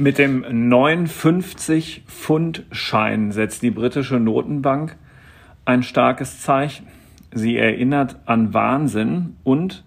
Mit 0.00 0.18
dem 0.18 0.44
59-Pfund-Schein 0.44 3.32
setzt 3.32 3.62
die 3.62 3.72
britische 3.72 4.20
Notenbank 4.20 4.96
ein 5.64 5.82
starkes 5.82 6.40
Zeichen. 6.40 6.86
Sie 7.32 7.56
erinnert 7.56 8.14
an 8.24 8.54
Wahnsinn 8.54 9.34
und 9.42 9.82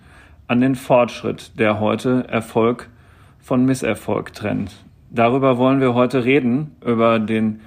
an 0.47 0.59
den 0.59 0.75
Fortschritt, 0.75 1.57
der 1.57 1.79
heute 1.79 2.27
Erfolg 2.27 2.89
von 3.39 3.63
Misserfolg 3.63 4.33
trennt. 4.33 4.83
Darüber 5.09 5.57
wollen 5.57 5.79
wir 5.79 5.93
heute 5.93 6.25
reden, 6.25 6.75
über 6.85 7.17
den 7.19 7.61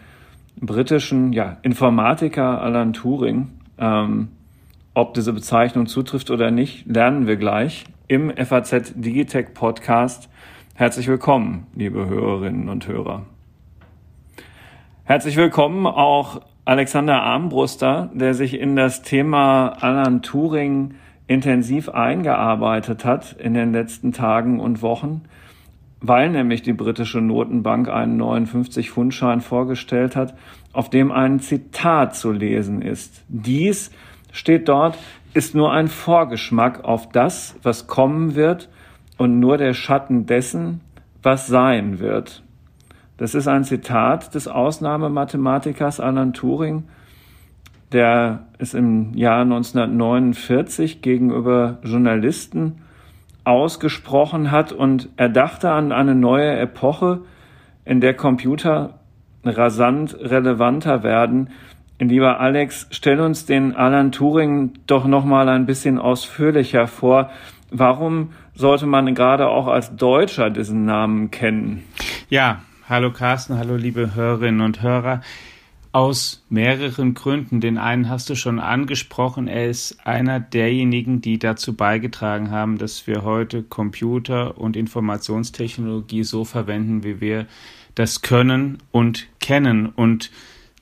britischen 0.60 1.32
ja, 1.32 1.56
Informatiker 1.62 2.60
Alan 2.60 2.92
Turing. 2.92 3.52
Ähm, 3.78 4.28
ob 4.92 5.14
diese 5.14 5.32
Bezeichnung 5.32 5.86
zutrifft 5.86 6.30
oder 6.30 6.50
nicht, 6.50 6.86
lernen 6.86 7.26
wir 7.26 7.36
gleich 7.36 7.86
im 8.06 8.32
FAZ 8.36 8.92
Digitech 8.94 9.54
Podcast 9.54 10.28
Herzlich 10.76 11.06
willkommen, 11.06 11.68
liebe 11.76 12.08
Hörerinnen 12.08 12.68
und 12.68 12.88
Hörer. 12.88 13.22
Herzlich 15.04 15.36
willkommen 15.36 15.86
auch 15.86 16.40
Alexander 16.64 17.22
Armbruster, 17.22 18.10
der 18.12 18.34
sich 18.34 18.58
in 18.58 18.74
das 18.74 19.02
Thema 19.02 19.68
Alan 19.80 20.20
Turing 20.22 20.94
intensiv 21.28 21.90
eingearbeitet 21.90 23.04
hat 23.04 23.34
in 23.38 23.54
den 23.54 23.72
letzten 23.72 24.12
Tagen 24.12 24.58
und 24.58 24.82
Wochen, 24.82 25.22
weil 26.00 26.28
nämlich 26.30 26.62
die 26.62 26.72
britische 26.72 27.20
Notenbank 27.20 27.88
einen 27.88 28.16
neuen 28.16 28.48
50-Pfund-Schein 28.48 29.42
vorgestellt 29.42 30.16
hat, 30.16 30.34
auf 30.72 30.90
dem 30.90 31.12
ein 31.12 31.38
Zitat 31.38 32.16
zu 32.16 32.32
lesen 32.32 32.82
ist. 32.82 33.22
Dies 33.28 33.92
steht 34.32 34.68
dort, 34.68 34.98
ist 35.34 35.54
nur 35.54 35.72
ein 35.72 35.88
Vorgeschmack 35.88 36.84
auf 36.84 37.08
das, 37.08 37.56
was 37.62 37.86
kommen 37.86 38.34
wird 38.34 38.68
und 39.18 39.40
nur 39.40 39.58
der 39.58 39.74
Schatten 39.74 40.26
dessen, 40.26 40.80
was 41.22 41.46
sein 41.46 41.98
wird. 41.98 42.42
Das 43.16 43.34
ist 43.34 43.48
ein 43.48 43.64
Zitat 43.64 44.34
des 44.34 44.48
Ausnahmemathematikers 44.48 46.00
Alan 46.00 46.32
Turing, 46.32 46.84
der 47.92 48.46
es 48.58 48.74
im 48.74 49.14
Jahr 49.14 49.42
1949 49.42 51.02
gegenüber 51.02 51.78
Journalisten 51.82 52.82
ausgesprochen 53.44 54.50
hat 54.50 54.72
und 54.72 55.10
er 55.16 55.28
dachte 55.28 55.70
an 55.70 55.92
eine 55.92 56.14
neue 56.14 56.58
Epoche, 56.58 57.20
in 57.84 58.00
der 58.00 58.14
Computer 58.14 58.98
rasant 59.44 60.16
relevanter 60.18 61.02
werden. 61.02 61.50
Lieber 62.08 62.40
Alex, 62.40 62.86
stell 62.90 63.20
uns 63.20 63.46
den 63.46 63.74
Alan 63.74 64.12
Turing 64.12 64.72
doch 64.86 65.06
noch 65.06 65.24
mal 65.24 65.48
ein 65.48 65.66
bisschen 65.66 65.98
ausführlicher 65.98 66.86
vor. 66.86 67.30
Warum 67.70 68.30
sollte 68.54 68.86
man 68.86 69.14
gerade 69.14 69.48
auch 69.48 69.66
als 69.66 69.96
Deutscher 69.96 70.50
diesen 70.50 70.84
Namen 70.84 71.30
kennen? 71.30 71.84
Ja, 72.28 72.62
hallo 72.88 73.12
Carsten, 73.12 73.58
hallo 73.58 73.76
liebe 73.76 74.14
Hörerinnen 74.14 74.60
und 74.60 74.82
Hörer. 74.82 75.22
Aus 75.92 76.44
mehreren 76.48 77.14
Gründen. 77.14 77.60
Den 77.60 77.78
einen 77.78 78.08
hast 78.08 78.28
du 78.28 78.34
schon 78.34 78.58
angesprochen. 78.58 79.46
Er 79.46 79.70
ist 79.70 80.04
einer 80.04 80.40
derjenigen, 80.40 81.20
die 81.20 81.38
dazu 81.38 81.74
beigetragen 81.74 82.50
haben, 82.50 82.78
dass 82.78 83.06
wir 83.06 83.22
heute 83.22 83.62
Computer 83.62 84.58
und 84.58 84.76
Informationstechnologie 84.76 86.24
so 86.24 86.44
verwenden, 86.44 87.04
wie 87.04 87.20
wir 87.20 87.46
das 87.94 88.22
können 88.22 88.78
und 88.90 89.28
kennen. 89.38 89.86
Und 89.86 90.32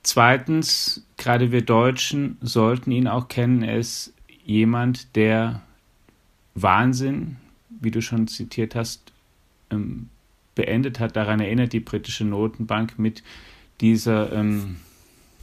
zweitens, 0.03 1.07
gerade 1.23 1.53
wir 1.53 1.63
Deutschen 1.63 2.37
sollten 2.41 2.91
ihn 2.91 3.07
auch 3.07 3.29
kennen. 3.29 3.63
Er 3.63 3.79
ist 3.79 4.13
jemand, 4.45 5.15
der 5.15 5.63
Wahnsinn, 6.55 7.37
wie 7.69 7.93
du 7.93 8.03
schon 8.03 8.27
zitiert 8.27 8.75
hast, 8.75 9.13
ähm, 9.71 10.09
beendet 10.55 10.99
hat. 10.99 11.17
Daran 11.17 11.41
erinnert 11.41 11.73
die 11.73 11.81
britische 11.81 12.25
Notenbank 12.25 12.99
mit 12.99 13.23
dieser, 13.81 14.33
ähm, 14.33 14.77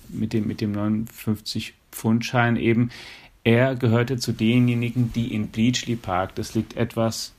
mit 0.09 0.33
dem, 0.33 0.47
mit 0.47 0.59
dem 0.59 0.73
59-Pfund-Schein 0.73 2.57
eben. 2.57 2.91
Er 3.45 3.75
gehörte 3.75 4.17
zu 4.17 4.33
denjenigen, 4.33 5.13
die 5.13 5.33
in 5.33 5.47
Bleachley 5.47 5.95
Park, 5.95 6.35
das 6.35 6.55
liegt 6.55 6.75
etwas 6.75 7.33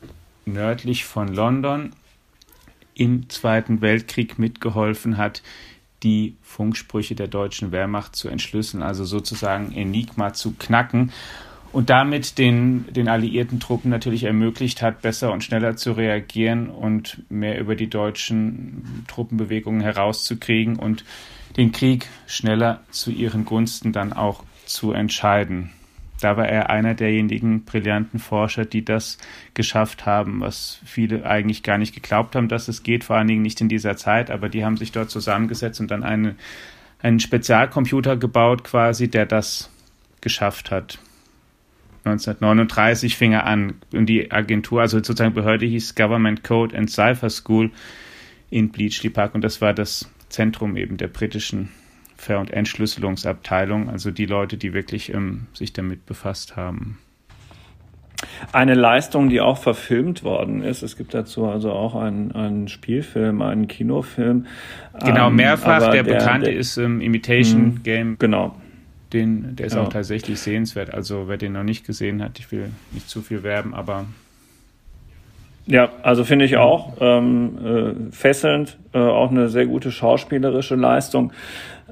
nördlich 0.47 1.05
von 1.05 1.29
London, 1.29 1.93
im 2.95 3.29
Zweiten 3.29 3.83
Weltkrieg 3.83 4.39
mitgeholfen 4.39 5.19
hat, 5.19 5.43
die 6.03 6.37
Funksprüche 6.43 7.15
der 7.15 7.29
deutschen 7.29 7.73
Wehrmacht 7.73 8.17
zu 8.17 8.29
entschlüsseln, 8.29 8.83
also 8.83 9.05
sozusagen 9.05 9.73
Enigma 9.73 10.33
zu 10.33 10.53
knacken 10.53 11.13
und 11.73 11.91
damit 11.91 12.39
den, 12.39 12.87
den 12.93 13.09
alliierten 13.09 13.61
Truppen 13.61 13.91
natürlich 13.91 14.25
ermöglicht 14.25 14.83
hat, 14.83 15.03
besser 15.03 15.33
und 15.33 15.45
schneller 15.45 15.77
zu 15.77 15.93
reagieren 15.93 16.69
und 16.69 17.23
mehr 17.29 17.61
über 17.61 17.77
die 17.77 17.89
deutschen 17.89 19.05
Truppenbewegungen 19.09 19.81
herauszukriegen 19.81 20.77
und 20.77 21.05
den 21.57 21.73
Krieg 21.73 22.09
schneller 22.27 22.81
zu 22.91 23.11
ihren 23.11 23.45
Gunsten 23.45 23.93
dann 23.93 24.13
auch 24.13 24.45
zu 24.67 24.93
entscheiden. 24.93 25.71
Da 26.21 26.37
war 26.37 26.49
er 26.49 26.71
einer 26.71 26.95
derjenigen 26.95 27.65
brillanten 27.65 28.19
Forscher, 28.19 28.65
die 28.65 28.85
das 28.85 29.19
geschafft 29.55 30.07
haben, 30.07 30.41
was 30.41 30.81
viele 30.85 31.25
eigentlich 31.27 31.63
gar 31.63 31.79
nicht 31.79 31.95
geglaubt 31.95 32.37
haben, 32.37 32.49
dass 32.49 32.69
es 32.69 32.83
geht, 32.83 33.05
vor 33.05 33.17
allen 33.17 33.29
Dingen 33.29 33.43
nicht 33.43 33.61
in 33.61 33.69
dieser 33.69 33.97
Zeit, 33.97 34.31
aber 34.31 34.49
die 34.49 34.65
haben 34.65 34.77
sich 34.77 34.93
dort 34.93 35.11
zusammengesetzt 35.11 35.81
und 35.81 35.91
dann 35.91 36.03
eine, 36.03 36.37
einen 37.01 37.21
Spezialcomputer 37.21 38.17
gebaut 38.17 38.65
quasi, 38.65 39.09
der 39.09 39.27
das 39.27 39.71
geschafft 40.21 40.71
hat. 40.71 40.99
1939 42.05 43.17
fing 43.17 43.33
er 43.33 43.47
an. 43.47 43.75
Und 43.93 44.07
die 44.07 44.31
Agentur, 44.31 44.81
also 44.81 44.99
sozusagen 44.99 45.35
Behörde 45.35 45.67
hieß 45.67 45.95
Government 45.95 46.43
Code 46.43 46.77
and 46.77 46.91
Cipher 46.91 47.31
School 47.31 47.71
in 48.49 48.71
Bleachley 48.71 49.11
Park. 49.11 49.35
Und 49.35 49.43
das 49.43 49.61
war 49.61 49.75
das 49.75 50.11
Zentrum 50.29 50.77
eben 50.77 50.97
der 50.97 51.09
britischen 51.09 51.69
Ver- 52.21 52.39
und 52.39 52.51
Entschlüsselungsabteilung, 52.51 53.89
also 53.89 54.11
die 54.11 54.27
Leute, 54.27 54.59
die 54.59 54.75
wirklich 54.75 55.13
ähm, 55.15 55.47
sich 55.55 55.73
damit 55.73 56.05
befasst 56.05 56.55
haben. 56.55 56.99
Eine 58.53 58.75
Leistung, 58.75 59.31
die 59.31 59.41
auch 59.41 59.57
verfilmt 59.57 60.23
worden 60.23 60.63
ist. 60.63 60.83
Es 60.83 60.99
gibt 60.99 61.15
dazu 61.15 61.47
also 61.47 61.73
auch 61.73 61.95
einen, 61.95 62.33
einen 62.33 62.69
Spielfilm, 62.69 63.41
einen 63.41 63.69
Kinofilm. 63.69 64.45
Genau, 65.03 65.29
ähm, 65.29 65.37
mehrfach. 65.37 65.83
Ähm, 65.83 65.93
der, 65.93 66.03
der, 66.03 66.13
bekannte 66.15 66.51
der, 66.51 66.59
ist 66.59 66.77
ähm, 66.77 67.01
Imitation 67.01 67.75
mh, 67.75 67.81
Game. 67.85 68.17
Genau. 68.19 68.55
Den, 69.15 69.57
der 69.57 69.67
ist 69.67 69.77
ja. 69.77 69.83
auch 69.83 69.89
tatsächlich 69.89 70.39
sehenswert. 70.41 70.93
Also 70.93 71.27
wer 71.27 71.39
den 71.39 71.55
noch 71.55 71.65
nicht 71.65 71.87
gesehen 71.87 72.23
hat, 72.23 72.39
ich 72.39 72.53
will 72.53 72.71
nicht 72.93 73.09
zu 73.09 73.23
viel 73.23 73.43
werben, 73.43 73.73
aber 73.73 74.05
ja, 75.67 75.91
also 76.03 76.25
finde 76.25 76.45
ich 76.45 76.57
auch 76.57 76.95
ähm, 77.01 77.59
äh, 78.11 78.13
fesselnd, 78.13 78.79
äh, 78.93 78.99
auch 78.99 79.31
eine 79.31 79.49
sehr 79.49 79.67
gute 79.67 79.93
schauspielerische 79.93 80.75
Leistung, 80.75 81.33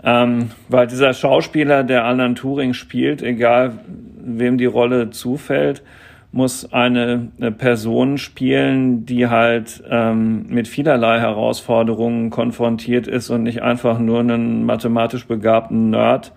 ähm, 0.03 0.51
weil 0.69 0.87
dieser 0.87 1.13
Schauspieler, 1.15 1.85
der 1.85 2.05
Alan 2.05 2.35
Turing 2.35 2.75
spielt, 2.75 3.23
egal 3.23 3.79
wem 4.21 4.59
die 4.59 4.67
Rolle 4.67 5.11
zufällt, 5.11 5.83
muss 6.31 6.73
eine, 6.73 7.29
eine 7.41 7.53
Person 7.53 8.19
spielen, 8.19 9.07
die 9.07 9.29
halt 9.29 9.83
ähm, 9.89 10.47
mit 10.49 10.69
vielerlei 10.69 11.21
Herausforderungen 11.21 12.31
konfrontiert 12.31 13.07
ist 13.07 13.31
und 13.31 13.45
nicht 13.45 13.63
einfach 13.63 13.99
nur 13.99 14.21
einen 14.21 14.67
mathematisch 14.67 15.27
begabten 15.27 15.91
Nerd 15.91 16.33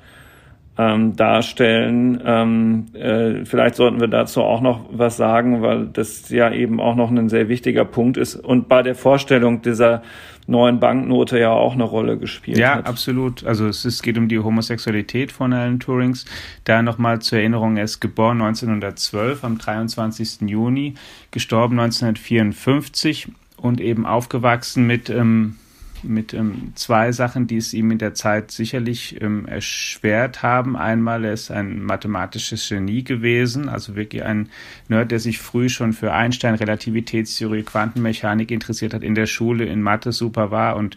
ähm, 0.78 1.16
darstellen. 1.16 2.22
Ähm, 2.26 2.86
äh, 2.94 3.46
vielleicht 3.46 3.76
sollten 3.76 4.00
wir 4.00 4.08
dazu 4.08 4.42
auch 4.42 4.62
noch 4.62 4.86
was 4.92 5.18
sagen, 5.18 5.62
weil 5.62 5.88
das 5.88 6.30
ja 6.30 6.52
eben 6.52 6.80
auch 6.80 6.96
noch 6.96 7.12
ein 7.12 7.30
sehr 7.30 7.50
wichtiger 7.50 7.86
Punkt 7.86 8.18
ist 8.18 8.36
und 8.36 8.70
bei 8.70 8.82
der 8.82 8.96
Vorstellung 8.96 9.62
dieser 9.62 10.02
neuen 10.48 10.80
Banknote 10.80 11.40
ja 11.40 11.52
auch 11.52 11.74
eine 11.74 11.84
Rolle 11.84 12.18
gespielt 12.18 12.58
ja, 12.58 12.76
hat. 12.76 12.86
Ja, 12.86 12.90
absolut. 12.90 13.46
Also 13.46 13.68
es 13.68 13.86
ist, 13.86 14.02
geht 14.02 14.18
um 14.18 14.28
die 14.28 14.40
Homosexualität 14.40 15.32
von 15.32 15.54
Alan 15.54 15.80
Turings. 15.80 16.26
Da 16.64 16.82
nochmal 16.82 17.20
zur 17.20 17.40
Erinnerung, 17.40 17.78
er 17.78 17.84
ist 17.84 18.00
geboren 18.00 18.42
1912 18.42 19.44
am 19.44 19.58
23. 19.58 20.50
Juni, 20.50 20.96
gestorben 21.32 21.80
1954 21.80 23.30
und 23.58 23.80
eben 23.80 24.06
aufgewachsen 24.06 24.88
mit 24.88 25.10
ähm, 25.10 25.58
mit 26.04 26.34
ähm, 26.34 26.74
zwei 26.76 27.12
Sachen, 27.12 27.48
die 27.48 27.58
es 27.58 27.74
ihm 27.74 27.92
in 27.92 27.98
der 27.98 28.14
Zeit 28.14 28.52
sicherlich 28.52 29.22
ähm, 29.22 29.46
erschwert 29.46 30.44
haben. 30.44 30.76
Einmal, 30.76 31.26
er 31.26 31.34
ist 31.34 31.52
ein 31.52 31.84
mathematisches 31.84 32.68
Genie 32.70 33.04
gewesen, 33.04 33.70
also 33.70 33.96
wirklich 33.96 34.24
ein 34.24 34.50
Nerd, 34.88 35.12
der 35.12 35.20
sich 35.20 35.40
früh 35.40 35.70
schon 35.70 35.94
für 35.94 36.14
Einstein, 36.14 36.56
Relativitätstheorie, 36.56 37.64
Quantenmechanik 37.64 38.52
interessiert 38.52 38.94
hat, 38.94 39.04
in 39.04 39.16
der 39.16 39.28
Schule 39.28 39.66
in 39.66 39.82
Mathe 39.82 40.12
super 40.12 40.52
war 40.52 40.76
und 40.76 40.96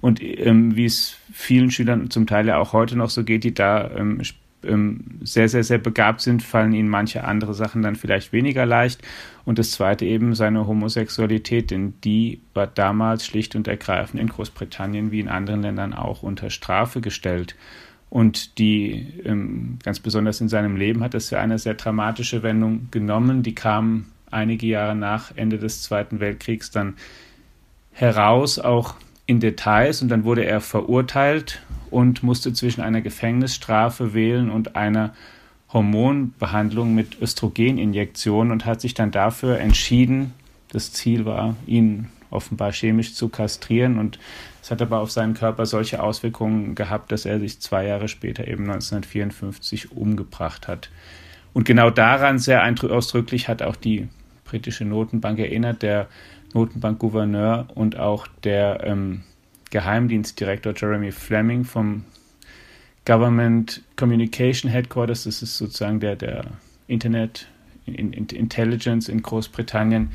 und 0.00 0.22
ähm, 0.22 0.76
wie 0.76 0.86
es 0.86 1.16
vielen 1.30 1.70
Schülern 1.70 2.10
zum 2.10 2.26
Teil 2.26 2.46
ja 2.46 2.56
auch 2.56 2.72
heute 2.72 2.96
noch 2.96 3.10
so 3.10 3.22
geht, 3.22 3.44
die 3.44 3.52
da 3.52 3.90
ähm, 3.90 4.22
sehr, 4.62 5.48
sehr, 5.48 5.64
sehr 5.64 5.78
begabt 5.78 6.20
sind, 6.20 6.42
fallen 6.42 6.72
ihnen 6.72 6.88
manche 6.88 7.24
andere 7.24 7.54
Sachen 7.54 7.82
dann 7.82 7.96
vielleicht 7.96 8.32
weniger 8.32 8.66
leicht. 8.66 9.00
Und 9.44 9.58
das 9.58 9.70
zweite 9.70 10.04
eben 10.04 10.34
seine 10.34 10.66
Homosexualität, 10.66 11.70
denn 11.70 11.94
die 12.04 12.40
war 12.52 12.66
damals 12.66 13.24
schlicht 13.24 13.56
und 13.56 13.68
ergreifend 13.68 14.20
in 14.20 14.28
Großbritannien 14.28 15.10
wie 15.10 15.20
in 15.20 15.28
anderen 15.28 15.62
Ländern 15.62 15.94
auch 15.94 16.22
unter 16.22 16.50
Strafe 16.50 17.00
gestellt. 17.00 17.56
Und 18.10 18.58
die, 18.58 19.06
ähm, 19.24 19.78
ganz 19.82 20.00
besonders 20.00 20.40
in 20.40 20.48
seinem 20.48 20.76
Leben, 20.76 21.02
hat 21.02 21.14
das 21.14 21.28
für 21.28 21.38
eine 21.38 21.58
sehr 21.58 21.74
dramatische 21.74 22.42
Wendung 22.42 22.88
genommen. 22.90 23.42
Die 23.42 23.54
kam 23.54 24.06
einige 24.30 24.66
Jahre 24.66 24.96
nach 24.96 25.32
Ende 25.36 25.58
des 25.58 25.82
Zweiten 25.82 26.20
Weltkriegs 26.20 26.70
dann 26.70 26.94
heraus, 27.92 28.58
auch 28.58 28.94
in 29.30 29.38
Details. 29.38 30.02
Und 30.02 30.08
dann 30.08 30.24
wurde 30.24 30.44
er 30.44 30.60
verurteilt 30.60 31.62
und 31.90 32.24
musste 32.24 32.52
zwischen 32.52 32.80
einer 32.80 33.00
Gefängnisstrafe 33.00 34.12
wählen 34.12 34.50
und 34.50 34.74
einer 34.74 35.14
Hormonbehandlung 35.72 36.96
mit 36.96 37.22
Östrogeninjektionen 37.22 38.50
und 38.50 38.66
hat 38.66 38.80
sich 38.80 38.94
dann 38.94 39.12
dafür 39.12 39.60
entschieden, 39.60 40.34
das 40.72 40.92
Ziel 40.92 41.24
war, 41.24 41.54
ihn 41.66 42.08
offenbar 42.30 42.72
chemisch 42.72 43.14
zu 43.14 43.28
kastrieren 43.28 43.98
und 43.98 44.18
es 44.62 44.70
hat 44.70 44.82
aber 44.82 44.98
auf 44.98 45.10
seinen 45.10 45.34
Körper 45.34 45.64
solche 45.64 46.02
Auswirkungen 46.02 46.74
gehabt, 46.74 47.12
dass 47.12 47.24
er 47.24 47.38
sich 47.38 47.60
zwei 47.60 47.86
Jahre 47.86 48.08
später 48.08 48.46
eben 48.46 48.64
1954 48.64 49.92
umgebracht 49.92 50.68
hat. 50.68 50.90
Und 51.52 51.64
genau 51.64 51.90
daran 51.90 52.38
sehr 52.38 52.62
ausdrücklich 52.90 53.48
hat 53.48 53.62
auch 53.62 53.76
die 53.76 54.08
britische 54.44 54.84
Notenbank 54.84 55.38
erinnert, 55.38 55.82
der 55.82 56.08
Notenbankgouverneur 56.54 57.68
und 57.74 57.98
auch 57.98 58.26
der 58.44 58.84
ähm, 58.84 59.22
Geheimdienstdirektor 59.70 60.74
Jeremy 60.76 61.12
Fleming 61.12 61.64
vom 61.64 62.04
Government 63.04 63.82
Communication 63.96 64.70
Headquarters, 64.70 65.24
das 65.24 65.42
ist 65.42 65.56
sozusagen 65.56 66.00
der, 66.00 66.16
der 66.16 66.44
Internet 66.86 67.46
Intelligence 67.86 69.08
in 69.08 69.22
Großbritannien, 69.22 70.10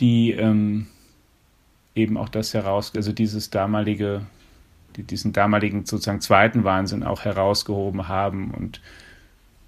die 0.00 0.32
ähm, 0.32 0.86
eben 1.94 2.16
auch 2.16 2.28
das 2.28 2.54
heraus, 2.54 2.92
also 2.94 3.12
dieses 3.12 3.50
damalige, 3.50 4.22
diesen 4.96 5.32
damaligen 5.32 5.84
sozusagen 5.84 6.20
zweiten 6.20 6.64
Wahnsinn 6.64 7.02
auch 7.02 7.24
herausgehoben 7.24 8.08
haben 8.08 8.52
und, 8.52 8.80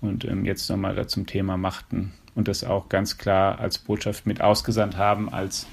und 0.01 0.25
ähm, 0.25 0.45
jetzt 0.45 0.69
nochmal 0.71 0.95
da 0.95 1.07
zum 1.07 1.27
Thema 1.27 1.57
machten 1.57 2.13
und 2.35 2.49
das 2.49 2.65
auch 2.65 2.89
ganz 2.89 3.19
klar 3.19 3.59
als 3.61 3.79
Botschaft 3.79 4.27
mit 4.27 4.41
ausgesandt 4.41 4.97
haben, 4.97 5.29
als 5.29 5.67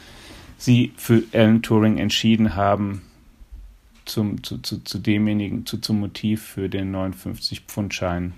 sie 0.58 0.94
für 0.96 1.24
Alan 1.34 1.62
Turing 1.62 1.98
entschieden 1.98 2.56
haben, 2.56 3.02
zum, 4.06 4.44
zu, 4.44 4.60
zu, 4.60 4.84
zu 4.84 5.00
demjenigen, 5.00 5.66
zu, 5.66 5.78
zum 5.78 6.00
Motiv 6.00 6.44
für 6.44 6.70
den 6.70 6.96
59-Pfund-Schein. 6.96 8.34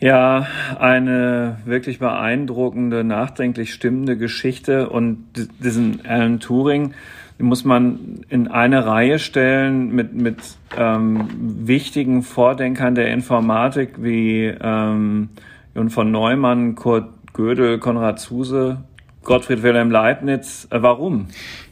Ja, 0.00 0.46
eine 0.78 1.58
wirklich 1.64 1.98
beeindruckende, 1.98 3.04
nachdenklich 3.04 3.72
stimmende 3.72 4.18
Geschichte 4.18 4.90
und 4.90 5.24
diesen 5.60 6.04
Alan 6.04 6.40
Turing 6.40 6.92
muss 7.38 7.64
man 7.64 8.20
in 8.28 8.48
eine 8.48 8.86
Reihe 8.86 9.18
stellen 9.18 9.94
mit, 9.94 10.14
mit 10.14 10.38
ähm, 10.76 11.28
wichtigen 11.66 12.22
Vordenkern 12.22 12.94
der 12.94 13.12
Informatik 13.12 14.02
wie 14.02 14.54
ähm, 14.60 15.30
Jon 15.74 15.90
von 15.90 16.10
Neumann, 16.10 16.74
Kurt 16.74 17.08
Gödel, 17.32 17.78
Konrad 17.78 18.20
Zuse, 18.20 18.78
Gottfried 19.24 19.62
Wilhelm 19.62 19.90
Leibniz. 19.90 20.68
Äh, 20.70 20.82
warum? 20.82 21.26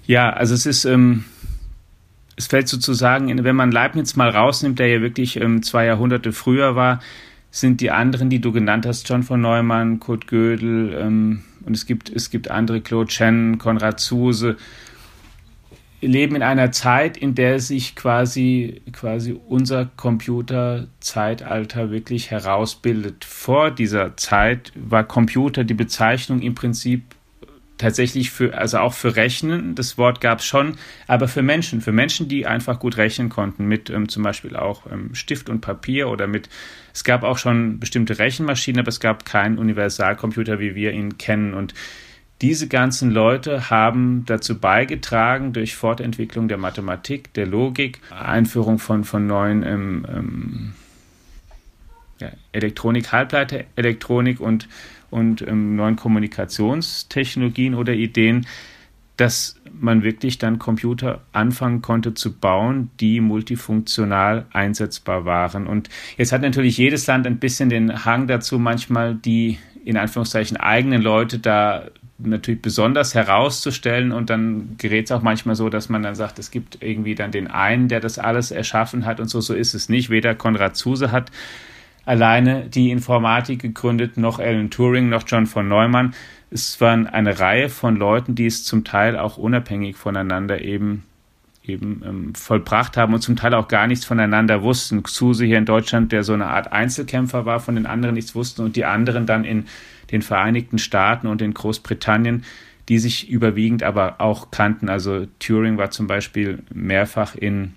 Ja, 0.07 0.31
also 0.31 0.55
es 0.55 0.67
ist, 0.67 0.85
ähm, 0.85 1.25
es 2.37 2.49
fällt 2.49 2.69
sozusagen, 2.69 3.45
wenn 3.45 3.57
man 3.57 3.71
Leibniz 3.71 4.17
mal 4.17 4.31
rausnimmt, 4.31 4.79
der 4.79 4.89
ja 4.89 5.01
wirklich 5.01 5.41
ähm, 5.41 5.63
zwei 5.63 5.87
Jahrhunderte 5.87 6.33
früher 6.33 6.75
war, 6.75 7.01
sind 7.51 7.81
die 7.81 7.91
anderen, 7.91 8.31
die 8.31 8.41
du 8.41 8.51
genannt 8.51 8.87
hast, 8.87 9.09
John 9.09 9.23
von 9.23 9.41
Neumann, 9.41 10.01
Kurt 10.01 10.27
Gödel 10.27 10.97
ähm, 10.99 11.45
und 11.65 11.77
es 11.77 11.87
gibt, 11.87 12.09
es 12.09 12.31
gibt 12.31 12.51
andere, 12.51 12.81
Claude 12.81 13.09
Chen, 13.09 13.59
Konrad 13.59 14.01
Zuse, 14.01 14.57
leben 16.03 16.37
in 16.37 16.43
einer 16.43 16.73
Zeit, 16.73 17.17
in 17.17 17.35
der 17.35 17.61
sich 17.61 17.95
quasi, 17.95 18.83
quasi 18.93 19.39
unser 19.49 19.87
Computerzeitalter 19.97 21.91
wirklich 21.91 22.31
herausbildet. 22.31 23.25
Vor 23.25 23.71
dieser 23.71 24.17
Zeit 24.17 24.73
war 24.75 25.05
Computer 25.05 25.65
die 25.65 25.75
Bezeichnung 25.75 26.43
im 26.43 26.55
Prinzip 26.55 27.03
tatsächlich 27.79 28.31
für, 28.31 28.57
also 28.57 28.79
auch 28.79 28.95
für 28.95 29.17
Rechnen, 29.17 29.75
das 29.75 29.99
Wort 29.99 30.21
gab 30.21 30.39
es 30.39 30.45
schon, 30.45 30.77
aber 31.09 31.27
für 31.27 31.43
Menschen, 31.43 31.81
für 31.81 31.93
Menschen, 31.93 32.29
die 32.29 32.47
einfach 32.47 32.79
gut 32.79 32.97
rechnen 32.97 33.29
konnten, 33.29 33.67
mit 33.67 33.91
ähm, 33.91 34.09
zum 34.09 34.23
Beispiel 34.23 34.57
auch 34.57 34.87
ähm, 34.91 35.15
Stift 35.15 35.49
und 35.49 35.61
Papier 35.61 36.09
oder 36.09 36.27
mit, 36.27 36.49
es 36.95 37.03
gab 37.03 37.25
auch 37.25 37.39
schon 37.39 37.81
bestimmte 37.81 38.19
Rechenmaschinen, 38.19 38.81
aber 38.81 38.89
es 38.89 39.01
gab 39.01 39.25
keinen 39.25 39.59
Universalcomputer, 39.59 40.61
wie 40.61 40.75
wir 40.75 40.93
ihn 40.93 41.19
kennen. 41.19 41.55
Und 41.55 41.75
diese 42.43 42.69
ganzen 42.69 43.11
Leute 43.11 43.71
haben 43.71 44.25
dazu 44.27 44.59
beigetragen, 44.59 45.53
durch 45.53 45.77
Fortentwicklung 45.77 46.49
der 46.49 46.59
Mathematik, 46.59 47.33
der 47.35 47.47
Logik, 47.47 48.01
Einführung 48.11 48.79
von, 48.79 49.05
von 49.05 49.27
neuen 49.27 49.63
ähm, 49.63 50.07
ähm, 50.13 50.73
ja, 52.19 52.31
Elektronik, 52.53 53.13
Halbleiter, 53.13 53.65
Elektronik 53.77 54.41
und 54.41 54.69
und 55.13 55.43
ähm, 55.47 55.77
neuen 55.77 55.97
Kommunikationstechnologien 55.97 57.75
oder 57.75 57.93
Ideen, 57.93 58.47
dass 59.19 59.61
man 59.71 60.03
wirklich 60.03 60.39
dann 60.39 60.59
Computer 60.59 61.21
anfangen 61.33 61.83
konnte 61.83 62.15
zu 62.15 62.33
bauen, 62.33 62.91
die 62.99 63.21
multifunktional 63.21 64.47
einsetzbar 64.53 65.27
waren. 65.27 65.67
Und 65.67 65.91
jetzt 66.17 66.33
hat 66.33 66.41
natürlich 66.41 66.79
jedes 66.79 67.07
Land 67.07 67.27
ein 67.27 67.39
bisschen 67.39 67.69
den 67.69 68.07
Hang 68.07 68.27
dazu, 68.27 68.59
manchmal 68.59 69.15
die 69.15 69.59
in 69.85 69.99
Anführungszeichen 69.99 70.57
eigenen 70.57 71.03
Leute 71.03 71.39
da 71.39 71.85
natürlich 72.27 72.63
besonders 72.63 73.15
herauszustellen 73.15 74.13
und 74.13 74.31
dann 74.31 74.77
gerät 74.79 75.07
es 75.07 75.13
auch 75.13 75.23
manchmal 75.23 75.55
so, 75.55 75.69
dass 75.69 75.89
man 75.89 76.03
dann 76.03 76.15
sagt, 76.15 76.39
es 76.39 76.51
gibt 76.51 76.79
irgendwie 76.81 77.15
dann 77.15 77.31
den 77.31 77.49
einen, 77.49 77.89
der 77.89 78.01
das 78.01 78.19
alles 78.19 78.51
erschaffen 78.51 79.05
hat 79.07 79.21
und 79.21 79.29
so, 79.29 79.41
so 79.41 79.55
ist 79.55 79.75
es 79.75 79.89
nicht. 79.89 80.11
Weder 80.11 80.35
Konrad 80.35 80.77
Zuse 80.77 81.13
hat 81.13 81.31
alleine 82.05 82.69
die 82.69 82.91
Informatik 82.91 83.61
gegründet, 83.61 84.17
noch 84.17 84.39
Alan 84.39 84.71
Turing, 84.71 85.09
noch 85.09 85.25
John 85.27 85.47
von 85.47 85.69
Neumann. 85.69 86.15
Es 86.51 86.81
waren 86.81 87.07
eine 87.07 87.39
Reihe 87.39 87.69
von 87.69 87.97
Leuten, 87.97 88.35
die 88.35 88.47
es 88.47 88.65
zum 88.65 88.85
Teil 88.85 89.19
auch 89.19 89.37
unabhängig 89.37 89.97
voneinander 89.97 90.61
eben 90.61 91.05
eben 91.65 92.03
ähm, 92.05 92.35
vollbracht 92.35 92.97
haben 92.97 93.15
und 93.15 93.21
zum 93.21 93.37
Teil 93.37 93.55
auch 93.55 93.69
gar 93.69 93.87
nichts 93.87 94.05
voneinander 94.05 94.63
wussten. 94.63 95.03
Xuse 95.03 95.45
hier 95.45 95.59
in 95.59 95.65
Deutschland, 95.65 96.13
der 96.13 96.25
so 96.25 96.33
eine 96.33 96.47
Art 96.47 96.73
Einzelkämpfer 96.73 97.47
war, 97.47 97.61
von 97.61 97.77
den 97.77 97.87
anderen 97.87 98.15
nichts 98.15 98.35
wussten 98.35 98.63
und 98.63 98.77
die 98.77 98.85
anderen 98.85 99.27
dann 99.27 99.45
in 99.45 99.67
den 100.11 100.23
Vereinigten 100.23 100.79
Staaten 100.79 101.27
und 101.27 101.41
in 101.41 101.55
Großbritannien, 101.55 102.45
die 102.89 102.99
sich 102.99 103.31
überwiegend 103.31 103.83
aber 103.83 104.21
auch 104.21 104.51
kannten. 104.51 104.89
Also 104.89 105.27
Turing 105.39 105.79
war 105.79 105.91
zum 105.91 106.07
Beispiel 106.07 106.63
mehrfach 106.73 107.35
in 107.37 107.75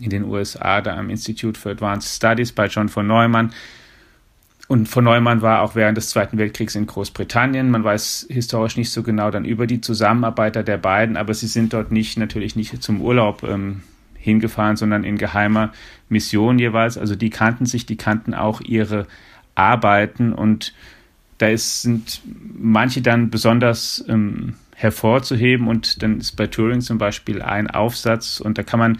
in 0.00 0.10
den 0.10 0.24
USA, 0.24 0.80
da 0.80 0.96
am 0.96 1.10
Institute 1.10 1.58
for 1.58 1.72
Advanced 1.72 2.16
Studies 2.16 2.52
bei 2.52 2.66
John 2.66 2.88
von 2.88 3.06
Neumann. 3.06 3.52
Und 4.66 4.88
von 4.88 5.04
Neumann 5.04 5.42
war 5.42 5.60
auch 5.60 5.74
während 5.74 5.98
des 5.98 6.08
Zweiten 6.08 6.38
Weltkriegs 6.38 6.74
in 6.74 6.86
Großbritannien. 6.86 7.70
Man 7.70 7.84
weiß 7.84 8.28
historisch 8.30 8.76
nicht 8.76 8.90
so 8.90 9.02
genau 9.02 9.30
dann 9.30 9.44
über 9.44 9.66
die 9.66 9.80
Zusammenarbeiter 9.80 10.62
der 10.62 10.78
beiden, 10.78 11.16
aber 11.16 11.34
sie 11.34 11.48
sind 11.48 11.72
dort 11.74 11.92
nicht, 11.92 12.16
natürlich 12.18 12.56
nicht 12.56 12.82
zum 12.82 13.02
Urlaub 13.02 13.42
ähm, 13.42 13.82
hingefahren, 14.16 14.76
sondern 14.76 15.04
in 15.04 15.18
geheimer 15.18 15.72
Mission 16.08 16.58
jeweils. 16.58 16.96
Also 16.96 17.14
die 17.14 17.30
kannten 17.30 17.66
sich, 17.66 17.84
die 17.84 17.96
kannten 17.96 18.32
auch 18.32 18.62
ihre 18.62 19.06
Arbeiten 19.54 20.32
und 20.32 20.72
da 21.38 21.48
ist, 21.48 21.82
sind 21.82 22.22
manche 22.56 23.02
dann 23.02 23.28
besonders 23.28 24.04
ähm, 24.08 24.54
hervorzuheben 24.74 25.68
und 25.68 26.02
dann 26.02 26.20
ist 26.20 26.36
bei 26.36 26.46
Turing 26.46 26.80
zum 26.80 26.96
Beispiel 26.98 27.42
ein 27.42 27.70
Aufsatz 27.70 28.40
und 28.40 28.56
da 28.56 28.62
kann 28.62 28.80
man 28.80 28.98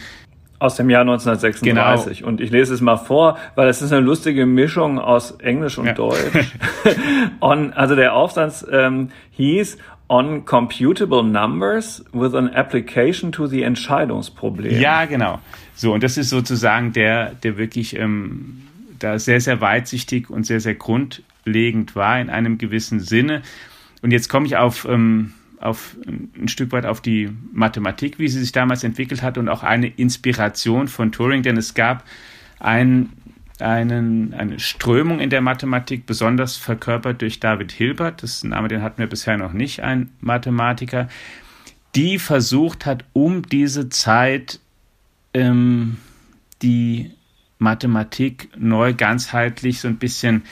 aus 0.58 0.76
dem 0.76 0.88
Jahr 0.90 1.02
1936. 1.02 2.18
Genau. 2.18 2.28
Und 2.28 2.40
ich 2.40 2.50
lese 2.50 2.74
es 2.74 2.80
mal 2.80 2.96
vor, 2.96 3.38
weil 3.54 3.68
es 3.68 3.82
ist 3.82 3.92
eine 3.92 4.00
lustige 4.00 4.46
Mischung 4.46 4.98
aus 4.98 5.32
Englisch 5.32 5.78
und 5.78 5.86
ja. 5.86 5.92
Deutsch. 5.92 6.54
on, 7.40 7.72
also 7.72 7.94
der 7.96 8.14
Aufsatz 8.14 8.64
ähm, 8.70 9.10
hieß 9.32 9.78
On 10.08 10.44
Computable 10.44 11.24
Numbers 11.24 12.04
with 12.12 12.34
an 12.34 12.50
Application 12.50 13.32
to 13.32 13.46
the 13.46 13.62
Entscheidungsproblem. 13.62 14.78
Ja, 14.78 15.06
genau. 15.06 15.40
So, 15.74 15.92
und 15.94 16.02
das 16.02 16.18
ist 16.18 16.30
sozusagen 16.30 16.92
der, 16.92 17.34
der 17.34 17.56
wirklich 17.56 17.96
ähm, 17.96 18.62
da 18.98 19.18
sehr, 19.18 19.40
sehr 19.40 19.60
weitsichtig 19.60 20.30
und 20.30 20.44
sehr, 20.44 20.60
sehr 20.60 20.74
grundlegend 20.74 21.96
war 21.96 22.20
in 22.20 22.30
einem 22.30 22.58
gewissen 22.58 23.00
Sinne. 23.00 23.42
Und 24.02 24.10
jetzt 24.10 24.28
komme 24.28 24.46
ich 24.46 24.56
auf 24.56 24.86
ähm, 24.88 25.32
auf 25.64 25.96
ein 26.06 26.48
Stück 26.48 26.72
weit 26.72 26.86
auf 26.86 27.00
die 27.00 27.30
Mathematik, 27.52 28.18
wie 28.18 28.28
sie 28.28 28.40
sich 28.40 28.52
damals 28.52 28.84
entwickelt 28.84 29.22
hat 29.22 29.38
und 29.38 29.48
auch 29.48 29.62
eine 29.62 29.88
Inspiration 29.88 30.88
von 30.88 31.12
Turing, 31.12 31.42
denn 31.42 31.56
es 31.56 31.74
gab 31.74 32.04
ein, 32.58 33.10
einen, 33.58 34.34
eine 34.34 34.58
Strömung 34.58 35.20
in 35.20 35.30
der 35.30 35.40
Mathematik, 35.40 36.06
besonders 36.06 36.56
verkörpert 36.56 37.22
durch 37.22 37.40
David 37.40 37.72
Hilbert, 37.72 38.22
das 38.22 38.44
Name, 38.44 38.68
den 38.68 38.82
hatten 38.82 38.98
wir 38.98 39.06
bisher 39.06 39.36
noch 39.36 39.52
nicht, 39.52 39.80
ein 39.80 40.10
Mathematiker, 40.20 41.08
die 41.94 42.18
versucht 42.18 42.86
hat, 42.86 43.04
um 43.12 43.42
diese 43.42 43.88
Zeit 43.88 44.60
ähm, 45.32 45.96
die 46.62 47.12
Mathematik 47.58 48.50
neu 48.56 48.94
ganzheitlich 48.94 49.80
so 49.80 49.88
ein 49.88 49.96
bisschen 49.96 50.42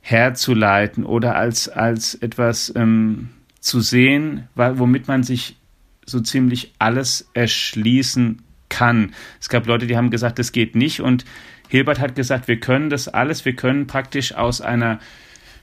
herzuleiten 0.00 1.04
oder 1.04 1.36
als, 1.36 1.68
als 1.68 2.14
etwas 2.14 2.72
ähm, 2.74 3.30
zu 3.60 3.80
sehen, 3.80 4.48
womit 4.54 5.08
man 5.08 5.22
sich 5.22 5.56
so 6.06 6.20
ziemlich 6.20 6.72
alles 6.78 7.28
erschließen 7.34 8.42
kann. 8.68 9.14
Es 9.40 9.48
gab 9.48 9.66
Leute, 9.66 9.86
die 9.86 9.96
haben 9.96 10.10
gesagt, 10.10 10.38
das 10.38 10.52
geht 10.52 10.74
nicht 10.74 11.00
und 11.00 11.24
Hilbert 11.68 12.00
hat 12.00 12.16
gesagt, 12.16 12.48
wir 12.48 12.58
können 12.58 12.90
das 12.90 13.06
alles, 13.06 13.44
wir 13.44 13.54
können 13.54 13.86
praktisch 13.86 14.34
aus 14.34 14.60
einer 14.60 14.98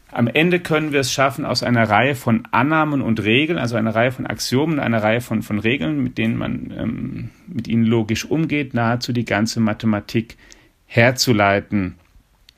am 0.09 0.27
Ende 0.27 0.61
können 0.61 0.93
wir 0.93 1.01
es 1.01 1.11
schaffen, 1.11 1.45
aus 1.45 1.63
einer 1.63 1.89
Reihe 1.89 2.15
von 2.15 2.47
Annahmen 2.51 3.01
und 3.01 3.21
Regeln, 3.21 3.59
also 3.59 3.75
einer 3.75 3.93
Reihe 3.93 4.13
von 4.13 4.25
Axiomen, 4.25 4.79
einer 4.79 5.03
Reihe 5.03 5.19
von, 5.19 5.43
von 5.43 5.59
Regeln, 5.59 6.01
mit 6.01 6.17
denen 6.17 6.37
man 6.37 6.73
ähm, 6.77 7.29
mit 7.45 7.67
ihnen 7.67 7.83
logisch 7.83 8.23
umgeht, 8.23 8.73
nahezu 8.73 9.11
die 9.11 9.25
ganze 9.25 9.59
Mathematik 9.59 10.37
herzuleiten. 10.85 11.95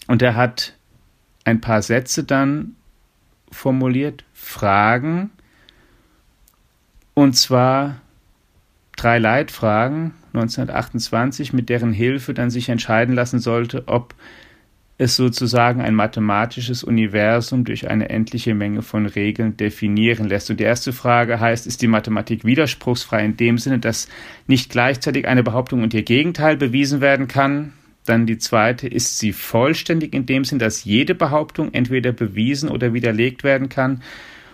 Und 0.07 0.21
er 0.21 0.35
hat 0.35 0.75
ein 1.43 1.59
paar 1.59 1.81
Sätze 1.81 2.23
dann 2.23 2.75
formuliert, 3.51 4.23
Fragen, 4.41 5.31
und 7.13 7.35
zwar 7.35 8.01
drei 8.95 9.19
Leitfragen 9.19 10.13
1928, 10.33 11.53
mit 11.53 11.69
deren 11.69 11.93
Hilfe 11.93 12.33
dann 12.33 12.49
sich 12.49 12.69
entscheiden 12.69 13.15
lassen 13.15 13.39
sollte, 13.39 13.87
ob 13.87 14.15
es 14.97 15.15
sozusagen 15.15 15.81
ein 15.81 15.95
mathematisches 15.95 16.83
Universum 16.83 17.63
durch 17.63 17.89
eine 17.89 18.09
endliche 18.09 18.53
Menge 18.53 18.81
von 18.81 19.05
Regeln 19.05 19.55
definieren 19.55 20.27
lässt. 20.27 20.49
Und 20.49 20.59
die 20.59 20.65
erste 20.65 20.91
Frage 20.91 21.39
heißt, 21.39 21.67
ist 21.67 21.81
die 21.81 21.87
Mathematik 21.87 22.43
widerspruchsfrei 22.43 23.23
in 23.23 23.37
dem 23.37 23.57
Sinne, 23.57 23.79
dass 23.79 24.09
nicht 24.47 24.69
gleichzeitig 24.69 25.27
eine 25.27 25.43
Behauptung 25.43 25.83
und 25.83 25.93
ihr 25.93 26.03
Gegenteil 26.03 26.57
bewiesen 26.57 26.99
werden 26.99 27.29
kann? 27.29 27.73
Dann 28.09 28.25
die 28.25 28.39
zweite, 28.39 28.87
ist 28.87 29.19
sie 29.19 29.33
vollständig 29.33 30.15
in 30.15 30.25
dem 30.25 30.43
Sinne, 30.43 30.59
dass 30.59 30.83
jede 30.83 31.13
Behauptung 31.13 31.71
entweder 31.75 32.11
bewiesen 32.11 32.67
oder 32.67 32.91
widerlegt 32.91 33.43
werden 33.43 33.69
kann? 33.69 34.01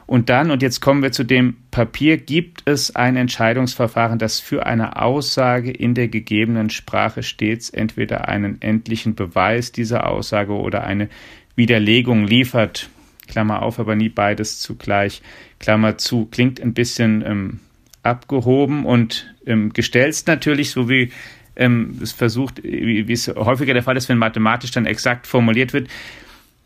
Und 0.07 0.29
dann, 0.29 0.51
und 0.51 0.61
jetzt 0.61 0.81
kommen 0.81 1.01
wir 1.01 1.13
zu 1.13 1.23
dem 1.23 1.55
Papier, 1.71 2.17
gibt 2.17 2.63
es 2.65 2.95
ein 2.97 3.15
Entscheidungsverfahren, 3.15 4.19
das 4.19 4.41
für 4.41 4.65
eine 4.65 5.01
Aussage 5.01 5.71
in 5.71 5.93
der 5.93 6.09
gegebenen 6.09 6.69
Sprache 6.69 7.23
stets 7.23 7.69
entweder 7.69 8.27
einen 8.27 8.61
endlichen 8.61 9.15
Beweis 9.15 9.71
dieser 9.71 10.09
Aussage 10.09 10.51
oder 10.51 10.83
eine 10.83 11.07
Widerlegung 11.55 12.27
liefert. 12.27 12.89
Klammer 13.25 13.61
auf, 13.61 13.79
aber 13.79 13.95
nie 13.95 14.09
beides 14.09 14.59
zugleich. 14.59 15.21
Klammer 15.59 15.97
zu. 15.97 16.25
Klingt 16.25 16.61
ein 16.61 16.73
bisschen 16.73 17.23
ähm, 17.25 17.59
abgehoben 18.03 18.85
und 18.85 19.33
ähm, 19.47 19.71
gestelzt 19.71 20.27
natürlich, 20.27 20.71
so 20.71 20.89
wie 20.89 21.13
ähm, 21.55 21.99
es 22.01 22.11
versucht, 22.11 22.63
wie, 22.63 23.11
es 23.11 23.27
häufiger 23.27 23.73
der 23.73 23.83
Fall 23.83 23.97
ist, 23.97 24.09
wenn 24.09 24.17
mathematisch 24.17 24.71
dann 24.71 24.85
exakt 24.85 25.27
formuliert 25.27 25.73
wird. 25.73 25.87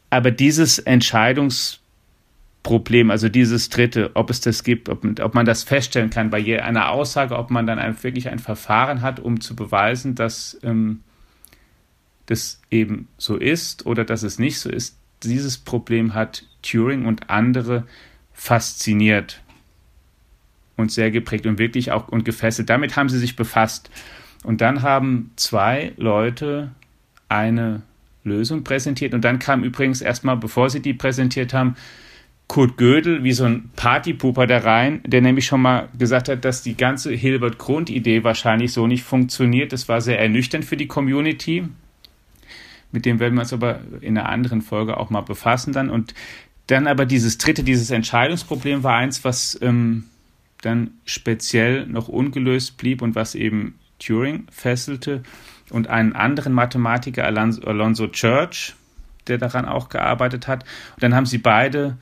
Aber 0.10 0.32
dieses 0.32 0.80
Entscheidungsverfahren 0.80 1.80
Problem, 2.64 3.10
also 3.10 3.30
dieses 3.30 3.70
dritte, 3.70 4.12
ob 4.16 4.30
es 4.30 4.42
das 4.42 4.64
gibt, 4.64 4.90
ob, 4.90 5.04
ob 5.22 5.34
man 5.34 5.46
das 5.46 5.64
feststellen 5.64 6.10
kann 6.10 6.30
bei 6.30 6.62
einer 6.62 6.90
Aussage, 6.90 7.38
ob 7.38 7.52
man 7.52 7.66
dann 7.66 7.80
ein, 7.80 8.02
wirklich 8.04 8.30
ein 8.30 8.40
Verfahren 8.40 9.02
hat, 9.02 9.20
um 9.20 9.40
zu 9.40 9.56
beweisen, 9.56 10.16
dass 10.16 10.60
ähm, 10.62 11.00
das 12.26 12.62
eben 12.70 13.08
so 13.18 13.38
ist 13.38 13.86
oder 13.86 14.04
dass 14.04 14.24
es 14.24 14.40
nicht 14.40 14.60
so 14.60 14.70
ist. 14.70 14.98
Dieses 15.24 15.58
Problem 15.58 16.14
hat 16.14 16.46
Turing 16.62 17.06
und 17.06 17.30
andere 17.30 17.86
fasziniert 18.34 19.42
und 20.76 20.92
sehr 20.92 21.12
geprägt 21.12 21.46
und 21.46 21.60
wirklich 21.60 21.92
auch 21.92 22.10
und 22.10 22.26
gefesselt. 22.26 22.70
Damit 22.70 22.98
haben 22.98 23.10
sie 23.10 23.20
sich 23.20 23.36
befasst. 23.36 23.90
Und 24.44 24.62
dann 24.62 24.82
haben 24.82 25.32
zwei 25.36 25.94
Leute 25.98 26.72
eine 27.28 27.82
Lösung 28.24 28.64
präsentiert. 28.64 29.14
Und 29.14 29.24
dann 29.24 29.40
kam 29.40 29.64
übrigens 29.64 30.02
erstmal, 30.02 30.38
bevor 30.38 30.70
sie 30.70 30.82
die 30.82 30.94
präsentiert 30.94 31.54
haben, 31.54 31.76
Kurt 32.48 32.78
Gödel 32.78 33.24
wie 33.24 33.32
so 33.32 33.46
ein 33.46 33.70
Partypuper 33.76 34.48
da 34.48 34.58
rein, 34.58 35.02
der 35.06 35.22
nämlich 35.22 35.46
schon 35.46 35.62
mal 35.62 35.88
gesagt 35.98 36.30
hat, 36.30 36.44
dass 36.44 36.64
die 36.64 36.76
ganze 36.76 37.12
Hilbert-Grund-Idee 37.14 38.24
wahrscheinlich 38.24 38.74
so 38.74 38.88
nicht 38.88 39.04
funktioniert. 39.04 39.72
Das 39.72 39.88
war 39.88 40.02
sehr 40.02 40.20
ernüchternd 40.20 40.66
für 40.66 40.76
die 40.76 40.88
Community. 40.88 41.68
Mit 42.92 43.06
dem 43.06 43.20
werden 43.20 43.36
wir 43.36 43.42
uns 43.42 43.54
aber 43.54 43.82
in 44.02 44.18
einer 44.18 44.28
anderen 44.28 44.64
Folge 44.64 44.98
auch 44.98 45.12
mal 45.12 45.22
befassen 45.22 45.74
dann. 45.74 45.92
Und 45.92 46.16
dann 46.66 46.88
aber 46.88 47.06
dieses 47.06 47.38
dritte, 47.38 47.64
dieses 47.64 47.92
Entscheidungsproblem 47.92 48.84
war 48.84 48.96
eins, 48.96 49.24
was 49.24 49.60
ähm, 49.62 50.06
dann 50.62 50.92
speziell 51.06 51.86
noch 51.86 52.08
ungelöst 52.08 52.78
blieb 52.78 53.04
und 53.04 53.14
was 53.14 53.36
eben 53.36 53.76
Turing 54.00 54.48
fesselte 54.52 55.24
und 55.70 55.88
einen 55.88 56.14
anderen 56.14 56.54
Mathematiker, 56.54 57.26
Alonso 57.26 58.08
Church, 58.08 58.76
der 59.28 59.38
daran 59.38 59.66
auch 59.66 59.90
gearbeitet 59.90 60.48
hat. 60.48 60.64
Und 60.96 61.04
dann 61.04 61.16
haben 61.16 61.26
sie 61.26 61.38
beide 61.38 61.98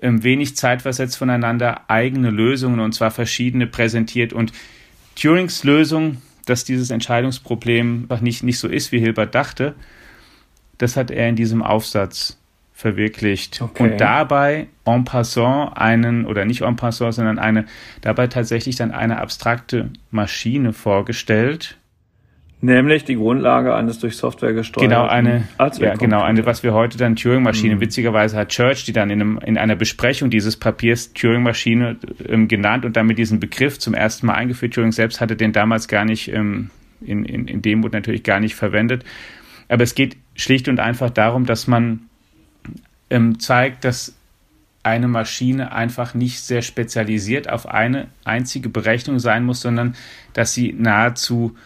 ähm, 0.00 0.22
wenig 0.22 0.56
zeitversetzt 0.56 1.16
voneinander 1.16 1.88
eigene 1.88 2.30
Lösungen 2.30 2.80
und 2.80 2.92
zwar 2.92 3.10
verschiedene 3.10 3.66
präsentiert. 3.66 4.32
Und 4.32 4.52
Turings 5.14 5.64
Lösung, 5.64 6.20
dass 6.46 6.64
dieses 6.64 6.90
Entscheidungsproblem 6.90 8.08
nicht, 8.20 8.42
nicht 8.42 8.58
so 8.58 8.68
ist, 8.68 8.92
wie 8.92 9.00
Hilbert 9.00 9.34
dachte, 9.34 9.74
das 10.78 10.96
hat 10.96 11.10
er 11.10 11.28
in 11.28 11.36
diesem 11.36 11.62
Aufsatz 11.62 12.38
verwirklicht. 12.82 13.62
Okay. 13.62 13.82
Und 13.82 14.00
dabei 14.00 14.66
en 14.84 15.04
passant 15.04 15.76
einen, 15.76 16.26
oder 16.26 16.44
nicht 16.44 16.62
en 16.62 16.76
passant, 16.76 17.14
sondern 17.14 17.38
eine, 17.38 17.64
dabei 18.02 18.26
tatsächlich 18.26 18.76
dann 18.76 18.90
eine 18.90 19.18
abstrakte 19.18 19.90
Maschine 20.10 20.72
vorgestellt, 20.72 21.78
Nämlich 22.64 23.04
die 23.04 23.16
Grundlage 23.16 23.74
eines 23.74 23.98
durch 23.98 24.16
Software 24.16 24.52
gesteuerten 24.52 24.88
Genau, 24.88 25.08
eine, 25.08 25.48
ja, 25.80 25.94
genau, 25.96 26.22
eine, 26.22 26.46
was 26.46 26.62
wir 26.62 26.72
heute 26.72 26.96
dann 26.96 27.16
Turing-Maschine, 27.16 27.74
mhm. 27.74 27.80
witzigerweise 27.80 28.36
hat 28.36 28.50
Church, 28.50 28.84
die 28.84 28.92
dann 28.92 29.10
in, 29.10 29.20
einem, 29.20 29.40
in 29.44 29.58
einer 29.58 29.74
Besprechung 29.74 30.30
dieses 30.30 30.56
Papiers 30.56 31.12
Turing-Maschine 31.12 31.96
ähm, 32.28 32.46
genannt 32.46 32.84
und 32.84 32.96
damit 32.96 33.18
diesen 33.18 33.40
Begriff 33.40 33.80
zum 33.80 33.94
ersten 33.94 34.26
Mal 34.26 34.34
eingeführt. 34.34 34.74
Turing 34.74 34.92
selbst 34.92 35.20
hatte 35.20 35.34
den 35.34 35.52
damals 35.52 35.88
gar 35.88 36.04
nicht, 36.04 36.32
ähm, 36.32 36.70
in, 37.00 37.24
in, 37.24 37.48
in 37.48 37.62
Demut 37.62 37.92
natürlich 37.92 38.22
gar 38.22 38.38
nicht 38.38 38.54
verwendet. 38.54 39.04
Aber 39.68 39.82
es 39.82 39.96
geht 39.96 40.16
schlicht 40.36 40.68
und 40.68 40.78
einfach 40.78 41.10
darum, 41.10 41.46
dass 41.46 41.66
man 41.66 42.02
ähm, 43.12 43.38
zeigt, 43.38 43.84
dass 43.84 44.14
eine 44.82 45.06
Maschine 45.06 45.72
einfach 45.72 46.14
nicht 46.14 46.40
sehr 46.40 46.62
spezialisiert 46.62 47.48
auf 47.48 47.68
eine 47.68 48.08
einzige 48.24 48.68
Berechnung 48.68 49.20
sein 49.20 49.44
muss, 49.44 49.60
sondern 49.60 49.94
dass 50.32 50.54
sie 50.54 50.72
nahezu 50.72 51.56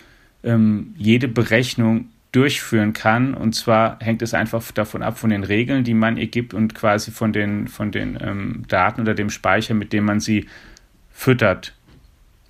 ähm, 0.43 0.95
jede 0.99 1.29
Berechnung 1.29 2.09
durchführen 2.33 2.93
kann. 2.93 3.33
Und 3.33 3.55
zwar 3.55 3.99
hängt 4.00 4.21
es 4.21 4.35
einfach 4.35 4.71
davon 4.73 5.03
ab, 5.03 5.19
von 5.19 5.31
den 5.31 5.45
Regeln, 5.45 5.85
die 5.85 5.95
man 5.95 6.19
ihr 6.19 6.26
gibt 6.26 6.53
und 6.53 6.75
quasi 6.75 7.11
von 7.11 7.33
den, 7.33 7.69
von 7.69 7.91
den 7.91 8.19
ähm, 8.21 8.65
Daten 8.69 9.00
oder 9.00 9.15
dem 9.15 9.31
Speicher, 9.31 9.73
mit 9.73 9.95
dem 9.95 10.05
man 10.05 10.21
sie 10.21 10.47
füttert. 11.11 11.75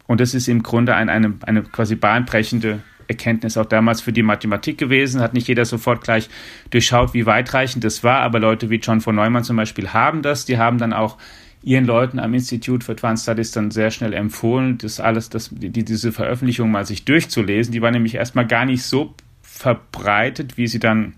Und 0.09 0.21
das 0.21 0.35
ist 0.35 0.49
im 0.49 0.65
Grunde 0.65 0.97
ein, 0.97 1.09
eine, 1.09 1.35
eine 1.43 1.62
quasi 1.62 1.95
bahnbrechende 1.95 2.81
Erkenntnis 3.09 3.57
auch 3.57 3.67
damals 3.67 4.01
für 4.01 4.13
die 4.13 4.23
Mathematik 4.23 4.79
gewesen. 4.79 5.21
Hat 5.21 5.35
nicht 5.35 5.49
jeder 5.49 5.65
sofort 5.65 6.03
gleich 6.03 6.29
durchschaut, 6.71 7.15
wie 7.15 7.27
weitreichend 7.27 7.85
das 7.85 8.05
war, 8.05 8.21
aber 8.21 8.41
Leute 8.41 8.71
wie 8.71 8.77
John 8.77 9.01
von 9.01 9.15
Neumann 9.15 9.45
zum 9.45 9.57
Beispiel 9.57 9.93
haben 9.93 10.23
das. 10.23 10.45
Die 10.45 10.59
haben 10.59 10.79
dann 10.79 10.93
auch 10.93 11.19
ihren 11.63 11.85
Leuten 11.85 12.19
am 12.19 12.33
Institute 12.33 12.85
for 12.85 12.95
Advanced 12.95 13.25
Studies 13.25 13.51
dann 13.51 13.71
sehr 13.71 13.91
schnell 13.91 14.13
empfohlen, 14.13 14.79
das 14.79 15.01
alles, 15.01 15.31
das, 15.31 15.51
die, 15.53 15.71
diese 15.71 16.13
Veröffentlichung 16.13 16.71
mal 16.71 16.87
sich 16.87 17.05
durchzulesen. 17.05 17.73
Die 17.73 17.83
war 17.83 17.91
nämlich 17.91 18.15
erstmal 18.15 18.47
gar 18.47 18.65
nicht 18.65 18.85
so 18.85 19.15
verbreitet, 19.43 20.57
wie 20.57 20.69
sie 20.69 20.79
dann 20.79 21.15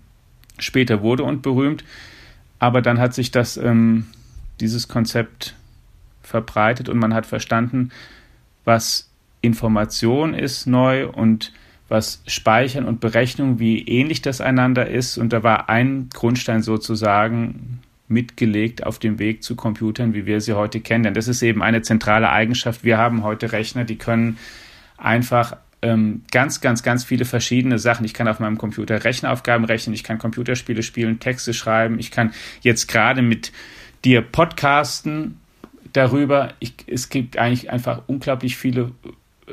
später 0.57 1.01
wurde 1.01 1.23
und 1.23 1.41
berühmt. 1.41 1.83
Aber 2.57 2.81
dann 2.81 2.99
hat 2.99 3.13
sich 3.13 3.31
das, 3.31 3.57
ähm, 3.57 4.07
dieses 4.59 4.87
Konzept 4.87 5.55
verbreitet 6.23 6.89
und 6.89 6.97
man 6.97 7.13
hat 7.13 7.25
verstanden, 7.25 7.91
was 8.65 9.09
Information 9.41 10.33
ist 10.33 10.67
neu 10.67 11.07
und 11.07 11.53
was 11.89 12.21
Speichern 12.27 12.85
und 12.85 12.99
Berechnung, 13.01 13.59
wie 13.59 13.85
ähnlich 13.87 14.21
das 14.21 14.41
einander 14.41 14.87
ist. 14.87 15.17
Und 15.17 15.33
da 15.33 15.43
war 15.43 15.69
ein 15.69 16.09
Grundstein 16.13 16.61
sozusagen 16.61 17.79
mitgelegt 18.07 18.85
auf 18.85 18.99
dem 18.99 19.19
Weg 19.19 19.43
zu 19.43 19.55
Computern, 19.55 20.13
wie 20.13 20.25
wir 20.25 20.41
sie 20.41 20.53
heute 20.53 20.79
kennen. 20.79 21.03
Denn 21.03 21.13
das 21.13 21.27
ist 21.27 21.41
eben 21.41 21.61
eine 21.61 21.81
zentrale 21.81 22.29
Eigenschaft. 22.29 22.83
Wir 22.83 22.97
haben 22.97 23.23
heute 23.23 23.51
Rechner, 23.51 23.83
die 23.83 23.97
können 23.97 24.37
einfach 24.97 25.57
ähm, 25.81 26.23
ganz, 26.31 26.61
ganz, 26.61 26.83
ganz 26.83 27.03
viele 27.03 27.25
verschiedene 27.25 27.79
Sachen. 27.79 28.05
Ich 28.05 28.13
kann 28.13 28.27
auf 28.27 28.39
meinem 28.39 28.57
Computer 28.57 29.03
Rechenaufgaben 29.03 29.65
rechnen, 29.65 29.93
ich 29.93 30.03
kann 30.03 30.17
Computerspiele 30.17 30.83
spielen, 30.83 31.19
Texte 31.19 31.53
schreiben, 31.53 31.99
ich 31.99 32.11
kann 32.11 32.33
jetzt 32.61 32.87
gerade 32.87 33.21
mit 33.21 33.51
dir 34.03 34.21
podcasten 34.21 35.39
darüber. 35.93 36.53
Ich, 36.59 36.73
es 36.87 37.09
gibt 37.09 37.37
eigentlich 37.37 37.69
einfach 37.69 38.01
unglaublich 38.07 38.57
viele 38.57 38.91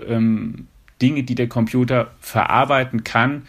ähm, 0.07 0.67
Dinge, 1.01 1.23
die 1.23 1.35
der 1.35 1.49
Computer 1.49 2.13
verarbeiten 2.21 3.05
kann 3.05 3.43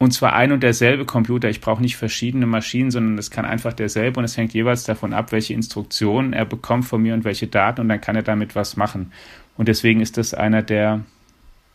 und 0.00 0.12
zwar 0.12 0.32
ein 0.32 0.50
und 0.50 0.62
derselbe 0.62 1.04
Computer. 1.04 1.50
Ich 1.50 1.60
brauche 1.60 1.82
nicht 1.82 1.98
verschiedene 1.98 2.46
Maschinen, 2.46 2.90
sondern 2.90 3.18
es 3.18 3.30
kann 3.30 3.44
einfach 3.44 3.74
derselbe 3.74 4.18
und 4.18 4.24
es 4.24 4.34
hängt 4.34 4.54
jeweils 4.54 4.84
davon 4.84 5.12
ab, 5.12 5.30
welche 5.30 5.52
Instruktionen 5.52 6.32
er 6.32 6.46
bekommt 6.46 6.86
von 6.86 7.02
mir 7.02 7.12
und 7.12 7.24
welche 7.24 7.48
Daten 7.48 7.82
und 7.82 7.90
dann 7.90 8.00
kann 8.00 8.16
er 8.16 8.22
damit 8.22 8.54
was 8.54 8.78
machen. 8.78 9.12
Und 9.58 9.68
deswegen 9.68 10.00
ist 10.00 10.16
das 10.16 10.32
einer 10.32 10.62
der 10.62 11.04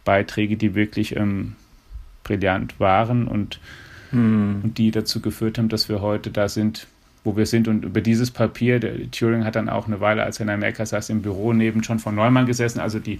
Beiträge, 0.06 0.58
die 0.58 0.74
wirklich 0.74 1.16
ähm, 1.16 1.56
brillant 2.24 2.80
waren 2.80 3.28
und, 3.28 3.60
hm. 4.10 4.62
und 4.64 4.78
die 4.80 4.90
dazu 4.90 5.22
geführt 5.22 5.60
haben, 5.60 5.70
dass 5.70 5.88
wir 5.88 6.02
heute 6.02 6.32
da 6.32 6.50
sind, 6.50 6.88
wo 7.24 7.38
wir 7.38 7.46
sind. 7.46 7.68
Und 7.68 7.86
über 7.86 8.02
dieses 8.02 8.32
Papier, 8.32 8.80
der 8.80 9.12
Turing 9.12 9.46
hat 9.46 9.56
dann 9.56 9.70
auch 9.70 9.86
eine 9.86 10.00
Weile, 10.00 10.24
als 10.24 10.40
er 10.40 10.46
in 10.46 10.50
Amerika 10.50 10.84
saß, 10.84 11.12
im 11.12 11.22
Büro 11.22 11.54
neben 11.54 11.82
John 11.82 12.00
von 12.00 12.16
Neumann 12.16 12.48
gesessen, 12.48 12.80
also 12.80 12.98
die 12.98 13.20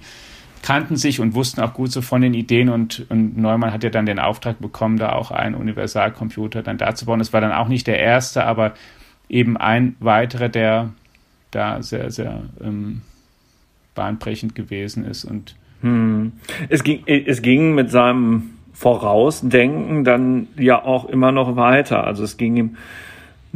kannten 0.66 0.96
sich 0.96 1.20
und 1.20 1.36
wussten 1.36 1.60
auch 1.60 1.74
gut 1.74 1.92
so 1.92 2.02
von 2.02 2.22
den 2.22 2.34
Ideen 2.34 2.70
und, 2.70 3.06
und 3.08 3.38
Neumann 3.38 3.72
hat 3.72 3.84
ja 3.84 3.90
dann 3.90 4.04
den 4.04 4.18
Auftrag 4.18 4.58
bekommen, 4.58 4.96
da 4.96 5.12
auch 5.12 5.30
einen 5.30 5.54
Universalcomputer 5.54 6.64
dann 6.64 6.76
da 6.76 6.92
zu 6.96 7.06
bauen. 7.06 7.20
Das 7.20 7.32
war 7.32 7.40
dann 7.40 7.52
auch 7.52 7.68
nicht 7.68 7.86
der 7.86 8.00
erste, 8.00 8.44
aber 8.44 8.74
eben 9.28 9.56
ein 9.56 9.94
weiterer, 10.00 10.48
der 10.48 10.90
da 11.52 11.80
sehr, 11.84 12.10
sehr 12.10 12.42
ähm, 12.60 13.02
bahnbrechend 13.94 14.56
gewesen 14.56 15.04
ist 15.04 15.24
und 15.24 15.54
hm. 15.82 16.32
Es 16.68 16.82
ging, 16.82 17.04
es 17.06 17.42
ging 17.42 17.76
mit 17.76 17.92
seinem 17.92 18.50
Vorausdenken 18.72 20.02
dann 20.02 20.48
ja 20.58 20.82
auch 20.82 21.04
immer 21.04 21.30
noch 21.30 21.54
weiter. 21.54 22.02
Also 22.04 22.24
es 22.24 22.38
ging 22.38 22.56
ihm 22.56 22.76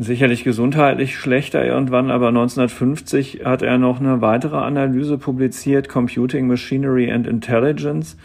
sicherlich 0.03 0.45
gesundheitlich 0.45 1.17
schlechter 1.17 1.65
irgendwann, 1.65 2.11
aber 2.11 2.29
1950 2.29 3.43
hat 3.45 3.63
er 3.63 3.79
noch 3.79 4.01
eine 4.01 4.21
weitere 4.21 4.57
Analyse 4.57 5.19
publiziert, 5.19 5.89
Computing 5.89 6.47
Machinery 6.47 7.11
and 7.11 7.27
Intelligence. 7.27 8.17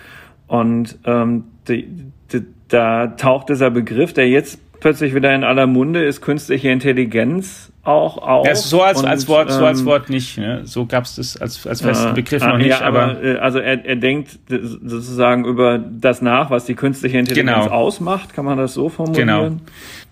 Und 0.48 0.98
ähm, 1.06 1.46
die, 1.68 1.88
die, 2.32 2.44
da 2.68 3.08
taucht 3.08 3.50
dieser 3.50 3.72
Begriff, 3.72 4.14
der 4.14 4.30
jetzt 4.30 4.60
plötzlich 4.80 5.16
wieder 5.16 5.34
in 5.34 5.44
aller 5.44 5.68
Munde 5.68 6.04
ist, 6.04 6.22
künstliche 6.22 6.70
Intelligenz 6.70 7.72
auch 7.84 8.18
auf. 8.18 8.48
Ja, 8.48 8.56
so 8.56 8.82
als, 8.82 9.00
und, 9.00 9.08
als 9.08 9.28
Wort, 9.28 9.52
so 9.52 9.66
als 9.66 9.80
ähm, 9.80 9.86
Wort 9.86 10.10
nicht. 10.10 10.38
Ne? 10.38 10.62
So 10.66 10.86
gab 10.86 11.06
es 11.06 11.16
das 11.16 11.38
als, 11.38 11.66
als 11.66 11.82
festen 11.82 12.14
Begriff 12.14 12.44
noch 12.44 12.58
nicht. 12.58 12.68
Ja, 12.70 12.82
aber, 12.82 13.04
aber 13.04 13.24
äh, 13.24 13.38
also 13.38 13.60
er, 13.60 13.86
er 13.86 13.96
denkt 13.96 14.40
sozusagen 14.48 15.46
über 15.46 15.78
das 15.78 16.22
nach, 16.22 16.50
was 16.50 16.66
die 16.66 16.76
künstliche 16.76 17.18
Intelligenz 17.18 17.66
genau. 17.66 17.76
ausmacht, 17.76 18.34
kann 18.34 18.46
man 18.46 18.58
das 18.58 18.74
so 18.74 18.90
formulieren? 18.90 19.28
Genau. 19.28 19.52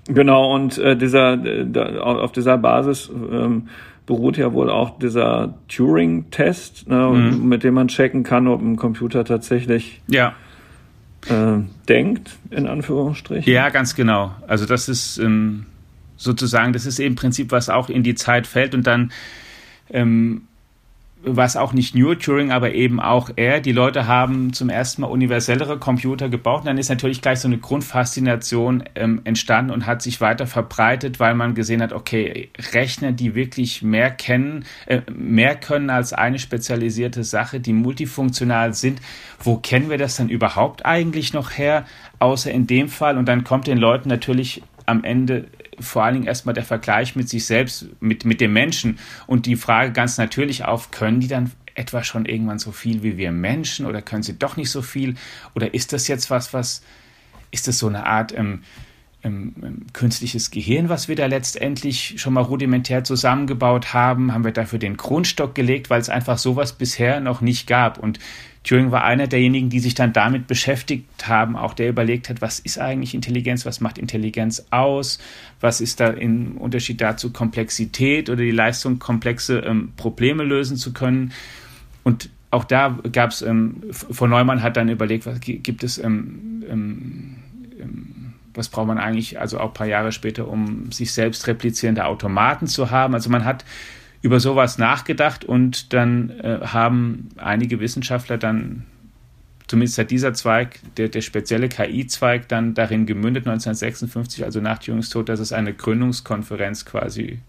Genau, 0.07 0.53
und 0.53 0.77
äh, 0.77 0.97
dieser, 0.97 1.33
äh, 1.45 1.99
auf 1.99 2.31
dieser 2.31 2.57
Basis 2.57 3.09
ähm, 3.09 3.69
beruht 4.05 4.37
ja 4.37 4.51
wohl 4.53 4.69
auch 4.69 4.99
dieser 4.99 5.53
Turing-Test, 5.69 6.89
ne, 6.89 7.07
mhm. 7.07 7.47
mit 7.47 7.63
dem 7.63 7.75
man 7.75 7.87
checken 7.87 8.23
kann, 8.23 8.47
ob 8.47 8.61
ein 8.61 8.75
Computer 8.75 9.23
tatsächlich 9.23 10.01
ja. 10.07 10.33
äh, 11.29 11.59
denkt, 11.87 12.37
in 12.49 12.67
Anführungsstrichen. 12.67 13.51
Ja, 13.51 13.69
ganz 13.69 13.95
genau. 13.95 14.31
Also 14.45 14.65
das 14.65 14.89
ist 14.89 15.19
ähm, 15.19 15.67
sozusagen, 16.17 16.73
das 16.73 16.85
ist 16.85 16.99
im 16.99 17.15
Prinzip, 17.15 17.51
was 17.51 17.69
auch 17.69 17.89
in 17.89 18.03
die 18.03 18.15
Zeit 18.15 18.45
fällt 18.45 18.75
und 18.75 18.85
dann 18.85 19.11
ähm, 19.89 20.43
was 21.25 21.55
auch 21.55 21.73
nicht 21.73 21.95
nur 21.95 22.19
Turing, 22.19 22.51
aber 22.51 22.73
eben 22.73 22.99
auch 22.99 23.29
er. 23.35 23.61
Die 23.61 23.71
Leute 23.71 24.07
haben 24.07 24.53
zum 24.53 24.69
ersten 24.69 25.01
Mal 25.01 25.07
universellere 25.07 25.79
Computer 25.79 26.29
gebaut. 26.29 26.61
Und 26.61 26.67
dann 26.67 26.77
ist 26.77 26.89
natürlich 26.89 27.21
gleich 27.21 27.39
so 27.39 27.47
eine 27.47 27.57
Grundfaszination 27.57 28.83
ähm, 28.95 29.21
entstanden 29.23 29.71
und 29.71 29.85
hat 29.85 30.01
sich 30.01 30.19
weiter 30.21 30.47
verbreitet, 30.47 31.19
weil 31.19 31.33
man 31.33 31.55
gesehen 31.55 31.81
hat, 31.81 31.93
okay, 31.93 32.49
Rechner, 32.73 33.13
die 33.13 33.35
wirklich 33.35 33.81
mehr 33.81 34.11
kennen, 34.11 34.65
äh, 34.85 35.01
mehr 35.11 35.55
können 35.55 35.89
als 35.89 36.11
eine 36.11 36.39
spezialisierte 36.39 37.23
Sache, 37.23 37.59
die 37.59 37.73
multifunktional 37.73 38.73
sind. 38.73 39.01
Wo 39.39 39.57
kennen 39.57 39.89
wir 39.89 39.97
das 39.97 40.17
dann 40.17 40.29
überhaupt 40.29 40.85
eigentlich 40.85 41.33
noch 41.33 41.57
her? 41.57 41.85
Außer 42.19 42.51
in 42.51 42.67
dem 42.67 42.89
Fall. 42.89 43.17
Und 43.17 43.27
dann 43.27 43.43
kommt 43.43 43.67
den 43.67 43.77
Leuten 43.77 44.09
natürlich 44.09 44.61
am 44.85 45.03
Ende 45.03 45.47
vor 45.79 46.03
allen 46.03 46.15
Dingen 46.15 46.27
erstmal 46.27 46.53
der 46.53 46.63
Vergleich 46.63 47.15
mit 47.15 47.29
sich 47.29 47.45
selbst, 47.45 47.87
mit, 47.99 48.25
mit 48.25 48.41
dem 48.41 48.53
Menschen 48.53 48.99
und 49.27 49.45
die 49.45 49.55
Frage 49.55 49.91
ganz 49.91 50.17
natürlich 50.17 50.65
auf, 50.65 50.91
können 50.91 51.19
die 51.19 51.27
dann 51.27 51.51
etwa 51.75 52.03
schon 52.03 52.25
irgendwann 52.25 52.59
so 52.59 52.71
viel 52.71 53.03
wie 53.03 53.17
wir 53.17 53.31
Menschen 53.31 53.85
oder 53.85 54.01
können 54.01 54.23
sie 54.23 54.37
doch 54.37 54.57
nicht 54.57 54.69
so 54.69 54.81
viel? 54.81 55.15
Oder 55.55 55.73
ist 55.73 55.93
das 55.93 56.07
jetzt 56.07 56.29
was, 56.29 56.53
was, 56.53 56.83
ist 57.51 57.67
das 57.67 57.79
so 57.79 57.87
eine 57.87 58.05
Art 58.05 58.33
ähm, 58.37 58.63
künstliches 59.93 60.51
Gehirn, 60.51 60.89
was 60.89 61.07
wir 61.07 61.15
da 61.15 61.27
letztendlich 61.27 62.15
schon 62.17 62.33
mal 62.33 62.41
rudimentär 62.41 63.03
zusammengebaut 63.03 63.93
haben? 63.93 64.33
Haben 64.33 64.43
wir 64.43 64.51
dafür 64.51 64.79
den 64.79 64.97
Grundstock 64.97 65.55
gelegt, 65.55 65.89
weil 65.89 66.01
es 66.01 66.09
einfach 66.09 66.37
sowas 66.37 66.73
bisher 66.73 67.21
noch 67.21 67.39
nicht 67.39 67.65
gab? 67.65 67.97
Und 67.97 68.19
Turing 68.63 68.91
war 68.91 69.03
einer 69.03 69.27
derjenigen, 69.27 69.69
die 69.69 69.79
sich 69.79 69.93
dann 69.93 70.13
damit 70.13 70.47
beschäftigt 70.47 71.27
haben, 71.27 71.55
auch 71.55 71.73
der 71.73 71.89
überlegt 71.89 72.29
hat, 72.29 72.41
was 72.41 72.59
ist 72.59 72.79
eigentlich 72.79 73.13
Intelligenz, 73.13 73.65
was 73.65 73.81
macht 73.81 73.97
Intelligenz 73.97 74.65
aus, 74.71 75.19
was 75.59 75.81
ist 75.81 75.99
da 75.99 76.07
im 76.07 76.57
Unterschied 76.57 77.01
dazu 77.01 77.31
Komplexität 77.31 78.29
oder 78.29 78.41
die 78.41 78.51
Leistung, 78.51 78.99
komplexe 78.99 79.59
ähm, 79.59 79.91
Probleme 79.97 80.43
lösen 80.43 80.77
zu 80.77 80.93
können. 80.93 81.33
Und 82.03 82.29
auch 82.51 82.63
da 82.63 82.97
gab 83.11 83.31
es, 83.31 83.41
ähm, 83.41 83.83
von 83.91 84.29
Neumann 84.29 84.63
hat 84.63 84.77
dann 84.77 84.87
überlegt, 84.87 85.25
was 85.25 85.39
gibt 85.41 85.83
es, 85.83 85.97
ähm, 85.97 86.63
ähm, 86.69 87.35
ähm, 87.79 88.12
was 88.53 88.69
braucht 88.69 88.87
man 88.87 88.97
eigentlich, 88.97 89.39
also 89.39 89.59
auch 89.59 89.69
ein 89.69 89.73
paar 89.73 89.87
Jahre 89.87 90.11
später, 90.11 90.47
um 90.47 90.91
sich 90.91 91.11
selbst 91.13 91.47
replizierende 91.47 92.05
Automaten 92.05 92.67
zu 92.67 92.91
haben. 92.91 93.13
Also 93.13 93.29
man 93.29 93.45
hat 93.45 93.65
über 94.21 94.39
sowas 94.39 94.77
nachgedacht 94.77 95.43
und 95.43 95.93
dann 95.93 96.29
äh, 96.39 96.59
haben 96.61 97.29
einige 97.37 97.79
Wissenschaftler 97.79 98.37
dann, 98.37 98.85
zumindest 99.67 99.97
hat 99.97 100.11
dieser 100.11 100.33
Zweig, 100.33 100.79
der, 100.97 101.09
der 101.09 101.21
spezielle 101.21 101.67
KI-Zweig, 101.67 102.47
dann 102.47 102.73
darin 102.73 103.05
gemündet, 103.05 103.45
1956, 103.47 104.45
also 104.45 104.61
nach 104.61 104.79
Turings 104.79 105.09
Tod, 105.09 105.29
dass 105.29 105.39
es 105.39 105.51
eine 105.51 105.73
Gründungskonferenz 105.73 106.85
quasi 106.85 107.39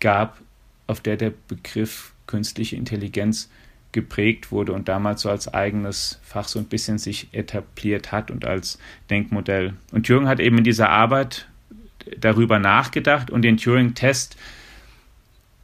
gab, 0.00 0.38
auf 0.86 1.00
der 1.00 1.16
der 1.16 1.32
Begriff 1.48 2.12
künstliche 2.26 2.76
Intelligenz 2.76 3.48
geprägt 3.92 4.52
wurde 4.52 4.72
und 4.72 4.88
damals 4.88 5.22
so 5.22 5.30
als 5.30 5.52
eigenes 5.52 6.20
Fach 6.22 6.46
so 6.46 6.58
ein 6.58 6.66
bisschen 6.66 6.98
sich 6.98 7.28
etabliert 7.32 8.12
hat 8.12 8.30
und 8.30 8.44
als 8.44 8.78
Denkmodell. 9.10 9.74
Und 9.92 10.06
Turing 10.06 10.28
hat 10.28 10.40
eben 10.40 10.58
in 10.58 10.64
dieser 10.64 10.90
Arbeit 10.90 11.48
darüber 12.18 12.58
nachgedacht 12.58 13.30
und 13.30 13.42
den 13.42 13.56
Turing-Test 13.56 14.36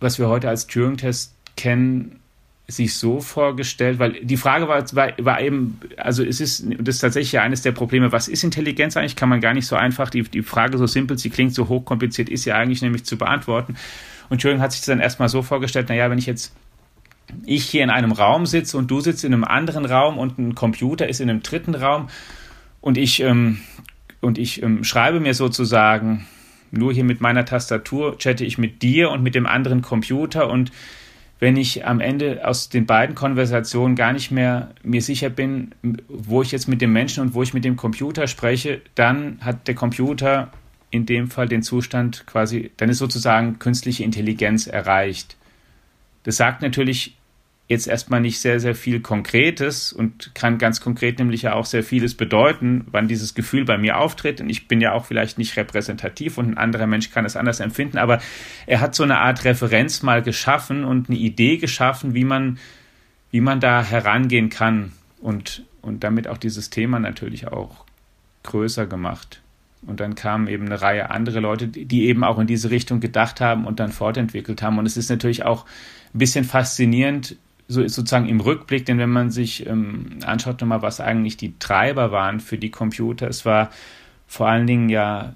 was 0.05 0.19
wir 0.19 0.29
heute 0.29 0.49
als 0.49 0.69
Turing-Test 0.69 1.35
kennen, 1.57 2.21
sich 2.67 2.95
so 2.95 3.21
vorgestellt, 3.21 3.99
weil 3.99 4.13
die 4.23 4.39
Frage 4.39 4.69
war, 4.69 4.83
war, 4.95 5.13
war 5.19 5.41
eben, 5.41 5.81
also 5.99 6.25
es 6.25 6.41
ist, 6.41 6.65
das 6.79 6.97
ist 6.97 7.01
tatsächlich 7.01 7.39
eines 7.39 7.61
der 7.61 7.73
Probleme, 7.73 8.11
was 8.11 8.27
ist 8.27 8.43
Intelligenz 8.43 8.97
eigentlich, 8.97 9.17
kann 9.17 9.29
man 9.29 9.41
gar 9.41 9.53
nicht 9.53 9.67
so 9.67 9.77
einfach, 9.77 10.09
die, 10.09 10.23
die 10.23 10.43
Frage 10.43 10.79
so 10.79 10.87
simpel, 10.87 11.19
sie 11.19 11.29
klingt 11.29 11.55
so 11.55 11.69
hochkompliziert, 11.69 12.31
ist 12.31 12.47
ja 12.47 12.55
eigentlich 12.55 12.81
nämlich 12.81 13.05
zu 13.05 13.19
beantworten. 13.19 13.77
Und 14.31 14.41
Turing 14.41 14.61
hat 14.61 14.73
sich 14.73 14.81
das 14.81 14.87
dann 14.87 15.01
erstmal 15.01 15.29
so 15.29 15.43
vorgestellt, 15.43 15.91
naja, 15.91 16.09
wenn 16.09 16.19
ich 16.19 16.25
jetzt 16.25 16.55
ich 17.47 17.65
hier 17.65 17.85
in 17.85 17.91
einem 17.91 18.13
Raum 18.13 18.47
sitze 18.47 18.77
und 18.77 18.91
du 18.91 19.01
sitzt 19.01 19.25
in 19.25 19.33
einem 19.33 19.45
anderen 19.45 19.85
Raum 19.85 20.19
und 20.19 20.39
ein 20.39 20.55
Computer 20.55 21.09
ist 21.09 21.21
in 21.21 21.31
einem 21.31 21.43
dritten 21.43 21.75
Raum 21.75 22.09
und 22.81 22.99
ich, 22.99 23.21
ähm, 23.21 23.59
und 24.21 24.39
ich 24.39 24.63
ähm, 24.63 24.85
schreibe 24.85 25.21
mir 25.21 25.35
sozusagen 25.35 26.27
nur 26.71 26.93
hier 26.93 27.05
mit 27.05 27.21
meiner 27.21 27.45
Tastatur 27.45 28.19
chatte 28.19 28.45
ich 28.45 28.59
mit 28.59 28.83
dir 28.83 29.11
und 29.11 29.23
mit 29.23 29.35
dem 29.35 29.47
anderen 29.47 29.83
Computer 29.83 30.51
und 30.51 30.73
wenn 31.41 31.57
ich 31.57 31.85
am 31.85 32.01
Ende 32.01 32.47
aus 32.47 32.69
den 32.69 32.87
beiden 32.87 33.15
Konversationen 33.15 33.97
gar 33.97 34.13
nicht 34.13 34.31
mehr 34.31 34.71
mir 34.83 35.03
sicher 35.03 35.31
bin, 35.31 35.75
wo 36.09 36.43
ich 36.43 36.53
jetzt 36.53 36.69
mit 36.69 36.81
dem 36.81 36.93
Menschen 36.93 37.23
und 37.23 37.35
wo 37.35 37.43
ich 37.43 37.53
mit 37.55 37.65
dem 37.65 37.77
Computer 37.77 38.27
spreche, 38.27 38.81
dann 38.95 39.39
hat 39.41 39.67
der 39.69 39.75
Computer 39.75 40.51
in 40.91 41.07
dem 41.07 41.29
Fall 41.29 41.49
den 41.49 41.63
Zustand 41.63 42.25
quasi, 42.27 42.71
dann 42.77 42.89
ist 42.89 42.99
sozusagen 42.99 43.59
künstliche 43.59 44.05
Intelligenz 44.05 44.69
erreicht. 44.69 45.37
Das 46.23 46.37
sagt 46.37 46.63
natürlich 46.63 47.17
jetzt 47.67 47.87
erstmal 47.87 48.21
nicht 48.21 48.41
sehr, 48.41 48.61
sehr 48.61 48.75
viel 48.75 49.01
Konkretes 49.01 49.93
und 49.93 50.35
kann 50.35 50.59
ganz 50.59 50.81
konkret 50.81 51.19
nämlich 51.19 51.43
ja 51.43 51.55
auch 51.55 51.65
sehr 51.65 51.83
vieles 51.83 52.15
bedeuten, 52.15 52.85
wann 52.91 53.09
dieses 53.09 53.35
Gefühl 53.35 53.65
bei 53.65 53.79
mir 53.79 53.99
auftritt. 53.99 54.41
Und 54.41 54.51
ich 54.51 54.69
bin 54.69 54.83
ja 54.83 54.93
auch 54.93 55.07
vielleicht 55.07 55.39
nicht 55.39 55.57
repräsentativ 55.57 56.37
und 56.37 56.51
ein 56.51 56.59
anderer 56.59 56.87
Mensch 56.87 57.11
kann 57.11 57.25
es 57.25 57.37
anders 57.37 57.61
empfinden, 57.61 57.97
aber 57.97 58.21
er 58.67 58.81
hat 58.81 58.95
so 58.95 59.03
eine 59.03 59.19
Art 59.19 59.45
Referenz 59.45 60.03
mal 60.03 60.23
geschaffen 60.23 60.85
und 60.85 61.09
eine 61.09 61.19
Idee 61.19 61.57
geschaffen, 61.57 62.13
wie 62.13 62.25
man, 62.25 62.59
wie 63.31 63.41
man 63.41 63.61
da 63.61 63.83
herangehen 63.83 64.51
kann 64.51 64.93
und, 65.21 65.65
und 65.81 66.05
damit 66.05 66.29
auch 66.29 66.39
dieses 66.39 66.69
Thema 66.69 66.99
natürlich 66.99 67.49
auch 67.49 67.87
größer 68.43 68.87
gemacht. 68.87 69.41
Und 69.87 70.01
dann 70.01 70.15
kamen 70.15 70.49
eben 70.49 70.67
eine 70.67 70.81
Reihe 70.81 71.11
andere 71.11 71.41
Leute, 71.41 71.69
die 71.69 72.07
eben 72.07 72.25
auch 72.25 72.39
in 72.39 72.47
diese 72.47 72.71
Richtung 72.71 73.01
gedacht 73.01 73.41
haben 73.41 73.67
und 73.67 73.81
dann 73.81 73.93
fortentwickelt 73.93 74.63
haben. 74.63 74.79
Und 74.79 74.87
es 74.87 74.97
ist 74.97 75.11
natürlich 75.11 75.45
auch 75.45 75.67
ein 76.15 76.19
bisschen 76.19 76.45
faszinierend, 76.45 77.37
so 77.69 77.83
ist 77.83 77.95
sozusagen 77.95 78.29
im 78.29 78.41
Rückblick, 78.41 78.87
denn 78.87 78.99
wenn 78.99 79.11
man 79.11 79.31
sich 79.31 79.67
ähm, 79.67 80.19
anschaut 80.25 80.61
nochmal, 80.61 80.83
was 80.83 81.01
eigentlich 81.01 81.37
die 81.37 81.59
Treiber 81.59 82.13
waren 82.13 82.41
für 82.41 82.59
die 82.59 82.71
Computer, 82.71 83.29
es 83.29 83.45
war 83.45 83.71
vor 84.27 84.49
allen 84.49 84.67
Dingen 84.67 84.89
ja 84.89 85.35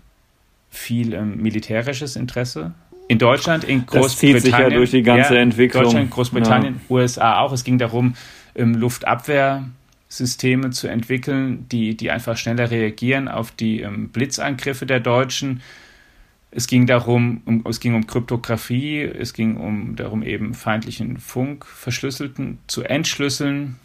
viel 0.70 1.14
ähm, 1.14 1.38
militärisches 1.38 2.16
Interesse. 2.16 2.74
In 3.08 3.18
Deutschland, 3.18 3.64
in 3.64 3.86
Großbritannien. 3.86 4.02
Das 4.02 4.18
zieht 4.18 4.40
sich 4.42 4.52
ja 4.52 4.68
durch 4.68 4.90
die 4.90 5.02
ganze 5.02 5.34
ja, 5.34 5.40
Entwicklung. 5.40 5.84
Deutschland, 5.84 6.10
Großbritannien, 6.10 6.74
ja. 6.74 6.80
USA 6.94 7.38
auch. 7.38 7.52
Es 7.52 7.64
ging 7.64 7.78
darum, 7.78 8.14
ähm, 8.54 8.74
Luftabwehrsysteme 8.74 10.70
zu 10.70 10.88
entwickeln, 10.88 11.66
die, 11.70 11.96
die 11.96 12.10
einfach 12.10 12.36
schneller 12.36 12.70
reagieren 12.70 13.28
auf 13.28 13.50
die 13.50 13.80
ähm, 13.80 14.10
Blitzangriffe 14.10 14.84
der 14.84 15.00
Deutschen. 15.00 15.62
Es 16.50 16.66
ging 16.66 16.86
darum, 16.86 17.42
um, 17.44 17.64
es 17.68 17.80
ging 17.80 17.94
um 17.94 18.06
Kryptographie, 18.06 19.02
es 19.02 19.34
ging 19.34 19.56
um 19.56 19.96
darum, 19.96 20.22
eben 20.22 20.54
feindlichen 20.54 21.18
Funk 21.18 21.66
verschlüsselten 21.66 22.58
zu 22.66 22.82
entschlüsseln. 22.82 23.76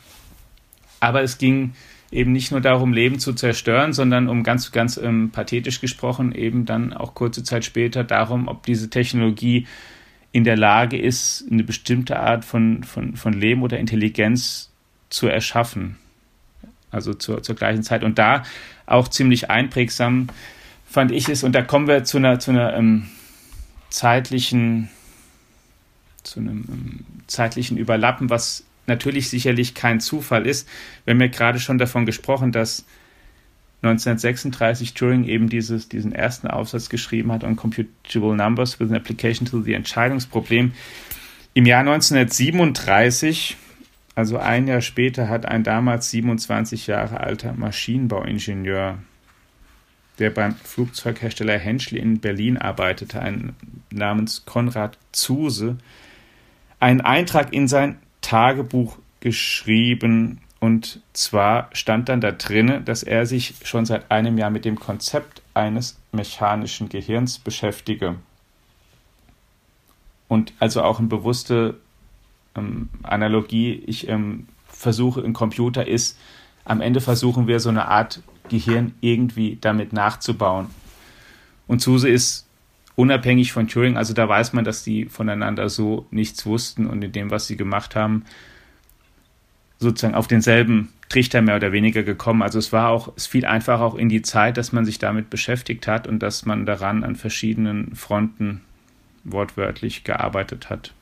Aber 0.99 1.21
es 1.21 1.38
ging 1.38 1.73
eben 2.12 2.32
nicht 2.32 2.52
nur 2.52 2.62
darum, 2.62 2.93
Leben 2.93 3.19
zu 3.19 3.34
zerstören, 3.34 3.91
sondern 3.91 4.30
um 4.30 4.43
ganz, 4.43 4.71
ganz 4.71 4.97
ähm, 4.97 5.32
pathetisch 5.32 5.82
gesprochen, 5.82 6.34
eben 6.34 6.65
dann 6.65 6.93
auch 6.93 7.15
kurze 7.15 7.43
Zeit 7.43 7.65
später 7.65 8.04
darum, 8.04 8.47
ob 8.47 8.65
diese 8.65 8.89
Technologie 8.89 9.67
in 10.32 10.43
der 10.43 10.56
Lage 10.56 10.97
ist, 10.97 11.45
eine 11.52 11.63
bestimmte 11.63 12.19
Art 12.19 12.45
von, 12.45 12.84
von, 12.84 13.15
von 13.17 13.34
Leben 13.34 13.62
oder 13.62 13.78
Intelligenz 13.78 14.71
zu 15.10 15.28
erschaffen. 15.28 15.97
Also 16.91 17.13
zur, 17.13 17.43
zur 17.43 17.56
gleichen 17.56 17.84
Zeit. 17.84 18.04
Und 18.04 18.19
da 18.19 18.43
auch 18.86 19.08
ziemlich 19.08 19.49
einprägsam 19.49 20.28
fand 20.93 21.12
ich 21.12 21.27
es, 21.27 21.43
und 21.43 21.53
da 21.53 21.63
kommen 21.63 21.88
wir 21.88 22.03
zu 22.03 22.17
einer, 22.17 22.38
zu 22.38 22.51
einer 22.51 22.75
ähm, 22.75 23.08
zeitlichen, 23.89 24.89
zu 26.21 26.39
einem 26.39 26.65
ähm, 26.69 27.06
zeitlichen 27.25 27.77
Überlappen, 27.77 28.29
was 28.29 28.63
natürlich 28.86 29.27
sicherlich 29.27 29.73
kein 29.73 29.99
Zufall 29.99 30.45
ist. 30.45 30.69
Wir 31.03 31.15
haben 31.15 31.21
ja 31.21 31.27
gerade 31.27 31.60
schon 31.60 31.79
davon 31.79 32.06
gesprochen, 32.06 32.51
dass 32.51 32.86
1936 33.82 34.93
Turing 34.93 35.23
eben 35.23 35.49
dieses, 35.49 35.89
diesen 35.89 36.12
ersten 36.12 36.47
Aufsatz 36.47 36.89
geschrieben 36.89 37.32
hat 37.32 37.43
on 37.43 37.56
Computable 37.56 38.36
Numbers 38.36 38.79
with 38.79 38.89
an 38.89 38.95
Application 38.95 39.47
to 39.47 39.62
the 39.62 39.73
Entscheidungsproblem. 39.73 40.73
Im 41.56 41.65
Jahr 41.65 41.79
1937, 41.79 43.58
also 44.13 44.38
ein 44.38 44.67
Jahr 44.67 44.82
später, 44.82 45.27
hat 45.27 45.47
ein 45.47 45.63
damals 45.63 46.12
27 46.12 46.86
Jahre 46.86 47.19
alter 47.19 47.53
Maschinenbauingenieur 47.53 48.99
der 50.19 50.30
beim 50.30 50.56
Flugzeughersteller 50.56 51.58
Henschel 51.58 51.97
in 51.97 52.19
Berlin 52.19 52.58
arbeitete, 52.58 53.19
ein 53.19 53.56
namens 53.91 54.45
Konrad 54.45 54.97
Zuse, 55.12 55.78
einen 56.80 57.02
Eintrag 57.02 57.54
in 57.54 57.67
sein 57.67 57.97
Tagebuch 58.21 58.97
geschrieben. 59.19 60.39
Und 60.60 61.02
zwar 61.13 61.69
stand 61.73 62.10
dann 62.10 62.21
da 62.21 62.32
drin, 62.32 62.84
dass 62.86 63.04
er 63.04 63.26
sich 63.26 63.56
schon 63.63 63.86
seit 63.86 64.12
einem 64.12 64.38
Jahr 64.38 64.49
mit 64.49 64.65
dem 64.65 64.80
Konzept 64.80 65.41
eines 65.54 65.99
mechanischen 66.12 66.89
Gehirns 66.89 67.39
beschäftige. 67.39 68.15
Und 70.28 70.54
also 70.60 70.82
auch 70.84 70.99
eine 70.99 71.08
bewusste 71.08 71.80
ähm, 72.56 72.89
Analogie, 73.04 73.84
ich 73.86 74.08
ähm, 74.08 74.47
versuche, 74.67 75.21
ein 75.21 75.34
Computer 75.34 75.88
ist, 75.88 76.17
am 76.65 76.82
Ende 76.82 77.02
versuchen 77.02 77.47
wir 77.47 77.60
so 77.60 77.69
eine 77.69 77.88
Art 77.88 78.21
Gehirn 78.49 78.93
irgendwie 79.01 79.58
damit 79.60 79.93
nachzubauen. 79.93 80.67
Und 81.67 81.79
Zuse 81.79 82.10
ist 82.10 82.47
unabhängig 82.95 83.51
von 83.51 83.67
Turing, 83.67 83.97
also 83.97 84.13
da 84.13 84.29
weiß 84.29 84.53
man, 84.53 84.65
dass 84.65 84.84
die 84.84 85.06
voneinander 85.06 85.69
so 85.69 86.06
nichts 86.12 86.45
wussten 86.45 86.86
und 86.86 87.03
in 87.03 87.12
dem, 87.12 87.32
was 87.32 87.47
sie 87.47 87.58
gemacht 87.58 87.95
haben, 87.95 88.23
sozusagen 89.79 90.15
auf 90.15 90.27
denselben 90.27 90.89
Trichter 91.10 91.41
mehr 91.41 91.56
oder 91.56 91.71
weniger 91.71 92.03
gekommen. 92.03 92.41
Also 92.41 92.60
es 92.60 92.71
war 92.71 92.89
auch, 92.89 93.12
es 93.15 93.27
fiel 93.27 93.45
einfach 93.45 93.82
auch 93.82 93.95
in 93.95 94.10
die 94.10 94.21
Zeit, 94.21 94.58
dass 94.58 94.71
man 94.71 94.86
sich 94.86 94.99
damit 94.99 95.29
beschäftigt 95.29 95.88
hat 95.88 96.08
und 96.08 96.19
dass 96.19 96.45
man 96.45 96.65
daran 96.65 97.03
an 97.03 97.15
verschiedenen 97.15 97.95
Fronten 97.95 98.62
wortwörtlich 99.23 100.03
gearbeitet 100.03 100.69
hat. 100.69 100.93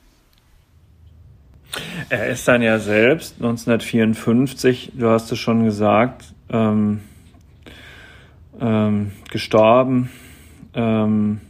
Er 2.10 2.28
ist 2.28 2.48
dann 2.48 2.62
ja 2.62 2.80
selbst 2.80 3.36
1954, 3.36 4.92
du 4.96 5.10
hast 5.10 5.32
es 5.32 5.40
schon 5.40 5.64
gesagt, 5.64 6.26
ähm, 6.50 7.00
ähm, 8.62 9.12
gestorben 9.30 10.10
ähm, 10.74 11.42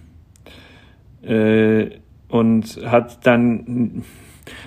äh, 1.21 1.89
und 2.29 2.79
hat 2.85 3.25
dann 3.27 4.03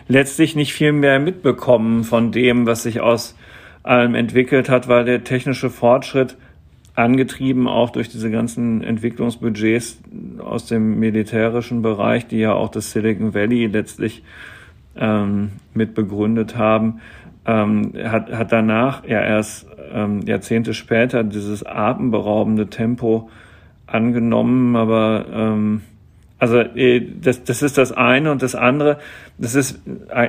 letztlich 0.07 0.55
nicht 0.55 0.75
viel 0.75 0.93
mehr 0.93 1.19
mitbekommen 1.19 2.05
von 2.05 2.31
dem, 2.31 2.67
was 2.67 2.83
sich 2.83 3.01
aus 3.01 3.37
allem 3.83 4.15
entwickelt 4.15 4.69
hat, 4.69 4.89
weil 4.89 5.05
der 5.05 5.25
technische 5.25 5.71
Fortschritt 5.71 6.37
angetrieben 6.95 7.67
auch 7.67 7.91
durch 7.91 8.09
diese 8.09 8.31
ganzen 8.31 8.83
Entwicklungsbudgets 8.83 10.01
aus 10.39 10.67
dem 10.67 10.99
militärischen 11.01 11.83
Bereich, 11.83 12.27
die 12.27 12.39
ja 12.39 12.53
auch 12.53 12.69
das 12.69 12.93
Silicon 12.93 13.35
Valley 13.35 13.67
letztlich 13.67 14.23
ähm, 14.97 15.53
mit 15.75 15.95
begründet 15.95 16.57
haben, 16.57 17.01
ähm, 17.47 17.93
hat, 18.05 18.33
hat 18.33 18.53
danach 18.53 19.05
ja 19.05 19.21
erst 19.21 19.67
ähm, 19.93 20.23
Jahrzehnte 20.27 20.75
später 20.75 21.25
dieses 21.25 21.65
atemberaubende 21.65 22.69
Tempo 22.69 23.29
angenommen, 23.87 24.77
aber 24.77 25.27
ähm, 25.33 25.83
also 26.39 26.59
äh, 26.59 27.01
das, 27.21 27.45
das 27.45 27.63
ist 27.63 27.79
das 27.79 27.93
eine 27.93 28.31
und 28.33 28.43
das 28.43 28.55
andere, 28.55 28.99
das 29.39 29.55
ist 29.55 29.81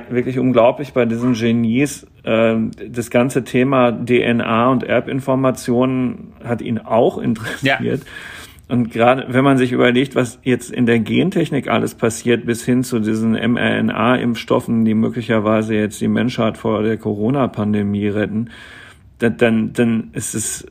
wirklich 0.08 0.38
unglaublich 0.38 0.92
bei 0.92 1.04
diesen 1.04 1.34
Genies. 1.34 2.06
Äh, 2.22 2.56
das 2.88 3.10
ganze 3.10 3.44
Thema 3.44 3.92
DNA 3.92 4.70
und 4.70 4.82
Erbinformationen 4.82 6.32
hat 6.44 6.62
ihn 6.62 6.78
auch 6.78 7.18
interessiert. 7.18 7.80
Ja. 7.80 8.10
Und 8.68 8.90
gerade 8.90 9.26
wenn 9.28 9.44
man 9.44 9.58
sich 9.58 9.70
überlegt, 9.70 10.16
was 10.16 10.40
jetzt 10.42 10.72
in 10.72 10.86
der 10.86 10.98
Gentechnik 10.98 11.68
alles 11.68 11.94
passiert, 11.94 12.46
bis 12.46 12.64
hin 12.64 12.82
zu 12.82 12.98
diesen 12.98 13.32
mRNA-Impfstoffen, 13.32 14.84
die 14.84 14.94
möglicherweise 14.94 15.74
jetzt 15.74 16.00
die 16.00 16.08
Menschheit 16.08 16.58
vor 16.58 16.82
der 16.82 16.96
Corona-Pandemie 16.96 18.08
retten, 18.08 18.50
dann, 19.18 19.72
dann 19.72 20.10
ist 20.12 20.34
es, 20.34 20.66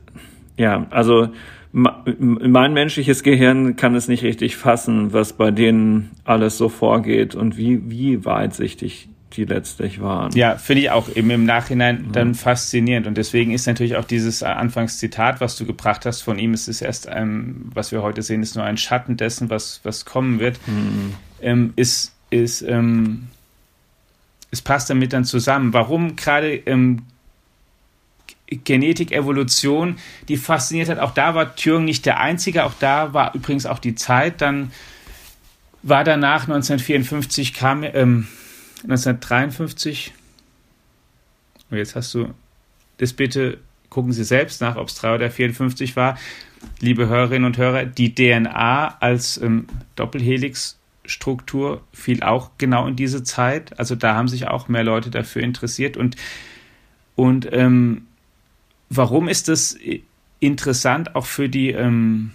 ja, 0.58 0.86
also 0.90 1.28
mein 1.72 2.72
menschliches 2.72 3.22
Gehirn 3.22 3.76
kann 3.76 3.94
es 3.94 4.08
nicht 4.08 4.22
richtig 4.22 4.56
fassen, 4.56 5.12
was 5.12 5.34
bei 5.34 5.50
denen 5.50 6.10
alles 6.24 6.56
so 6.56 6.68
vorgeht 6.68 7.34
und 7.34 7.58
wie, 7.58 7.90
wie 7.90 8.24
weitsichtig 8.24 9.08
die 9.32 9.44
letztlich 9.44 10.00
waren. 10.00 10.32
Ja, 10.32 10.56
finde 10.56 10.82
ich 10.82 10.90
auch 10.90 11.08
eben 11.14 11.30
im 11.30 11.44
Nachhinein 11.44 12.12
dann 12.12 12.34
faszinierend. 12.34 13.06
Und 13.06 13.16
deswegen 13.16 13.52
ist 13.52 13.66
natürlich 13.66 13.96
auch 13.96 14.04
dieses 14.04 14.42
Anfangszitat, 14.42 15.40
was 15.40 15.56
du 15.56 15.66
gebracht 15.66 16.06
hast 16.06 16.22
von 16.22 16.38
ihm, 16.38 16.54
es 16.54 16.68
ist 16.68 16.80
erst, 16.80 17.08
ähm, 17.10 17.70
was 17.74 17.92
wir 17.92 18.02
heute 18.02 18.22
sehen, 18.22 18.42
ist 18.42 18.54
nur 18.54 18.64
ein 18.64 18.76
Schatten 18.76 19.16
dessen, 19.16 19.50
was, 19.50 19.80
was 19.82 20.04
kommen 20.04 20.38
wird, 20.38 20.58
mhm. 20.66 21.14
ähm, 21.42 21.72
ist, 21.76 22.14
ist 22.30 22.62
ähm, 22.62 23.28
es 24.50 24.62
passt 24.62 24.88
damit 24.90 25.12
dann 25.12 25.24
zusammen. 25.24 25.72
Warum 25.72 26.16
gerade 26.16 26.54
ähm, 26.54 27.02
Genetik, 28.48 29.12
Evolution, 29.12 29.96
die 30.28 30.36
fasziniert 30.36 30.88
hat. 30.88 30.98
Auch 31.00 31.12
da 31.12 31.34
war 31.34 31.56
Thüringen 31.56 31.84
nicht 31.84 32.06
der 32.06 32.20
Einzige. 32.20 32.64
Auch 32.64 32.74
da 32.78 33.12
war 33.12 33.34
übrigens 33.34 33.66
auch 33.66 33.80
die 33.80 33.96
Zeit. 33.96 34.40
Dann 34.40 34.70
war 35.82 36.04
danach 36.04 36.42
1954 36.42 37.54
kam 37.54 37.82
ähm, 37.82 38.28
1953. 38.82 40.14
Und 41.70 41.78
jetzt 41.78 41.96
hast 41.96 42.14
du 42.14 42.32
das 42.98 43.12
bitte, 43.12 43.58
gucken 43.90 44.12
Sie 44.12 44.24
selbst 44.24 44.60
nach, 44.60 44.76
ob 44.76 44.88
es 44.88 44.94
3 44.96 45.14
oder 45.14 45.30
54 45.30 45.96
war. 45.96 46.18
Liebe 46.80 47.08
Hörerinnen 47.08 47.44
und 47.44 47.58
Hörer, 47.58 47.84
die 47.84 48.14
DNA 48.14 48.98
als 49.00 49.38
ähm, 49.38 49.66
Doppelhelix-Struktur 49.96 51.82
fiel 51.92 52.22
auch 52.22 52.50
genau 52.58 52.86
in 52.86 52.96
diese 52.96 53.22
Zeit. 53.22 53.78
Also 53.78 53.94
da 53.94 54.14
haben 54.14 54.28
sich 54.28 54.48
auch 54.48 54.68
mehr 54.68 54.84
Leute 54.84 55.10
dafür 55.10 55.42
interessiert. 55.42 55.96
Und, 55.96 56.16
und 57.14 57.48
ähm, 57.52 58.06
warum 58.88 59.28
ist 59.28 59.48
das 59.48 59.76
interessant 60.40 61.14
auch 61.14 61.26
für 61.26 61.48
die 61.48 61.70
ähm, 61.70 62.32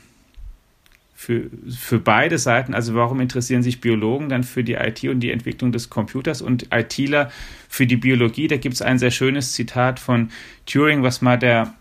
für, 1.22 1.52
für 1.70 2.00
beide 2.00 2.40
Seiten, 2.40 2.74
also 2.74 2.96
warum 2.96 3.20
interessieren 3.20 3.62
sich 3.62 3.80
Biologen 3.80 4.28
dann 4.30 4.44
für 4.44 4.64
die 4.64 4.74
IT 4.74 5.04
und 5.04 5.20
die 5.20 5.30
Entwicklung 5.30 5.72
des 5.72 5.92
Computers 5.92 6.42
und 6.42 6.70
ITler 6.74 7.30
für 7.70 7.86
die 7.86 7.96
Biologie? 7.96 8.48
Da 8.48 8.58
gibt 8.58 8.74
es 8.74 8.82
ein 8.82 8.98
sehr 8.98 9.12
schönes 9.12 9.52
Zitat 9.54 10.00
von 10.00 10.32
Turing, 10.66 11.04
was 11.04 11.22
mal 11.22 11.38
der 11.38 11.76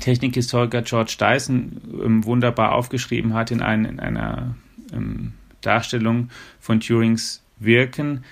Technikhistoriker 0.00 0.80
George 0.80 1.16
Dyson 1.20 1.82
ähm, 2.02 2.24
wunderbar 2.24 2.72
aufgeschrieben 2.72 3.34
hat 3.34 3.50
in, 3.50 3.60
ein, 3.60 3.84
in 3.84 4.00
einer 4.00 4.54
ähm, 4.94 5.34
Darstellung 5.60 6.30
von 6.58 6.80
Turings 6.80 7.42
Wirken. 7.58 8.24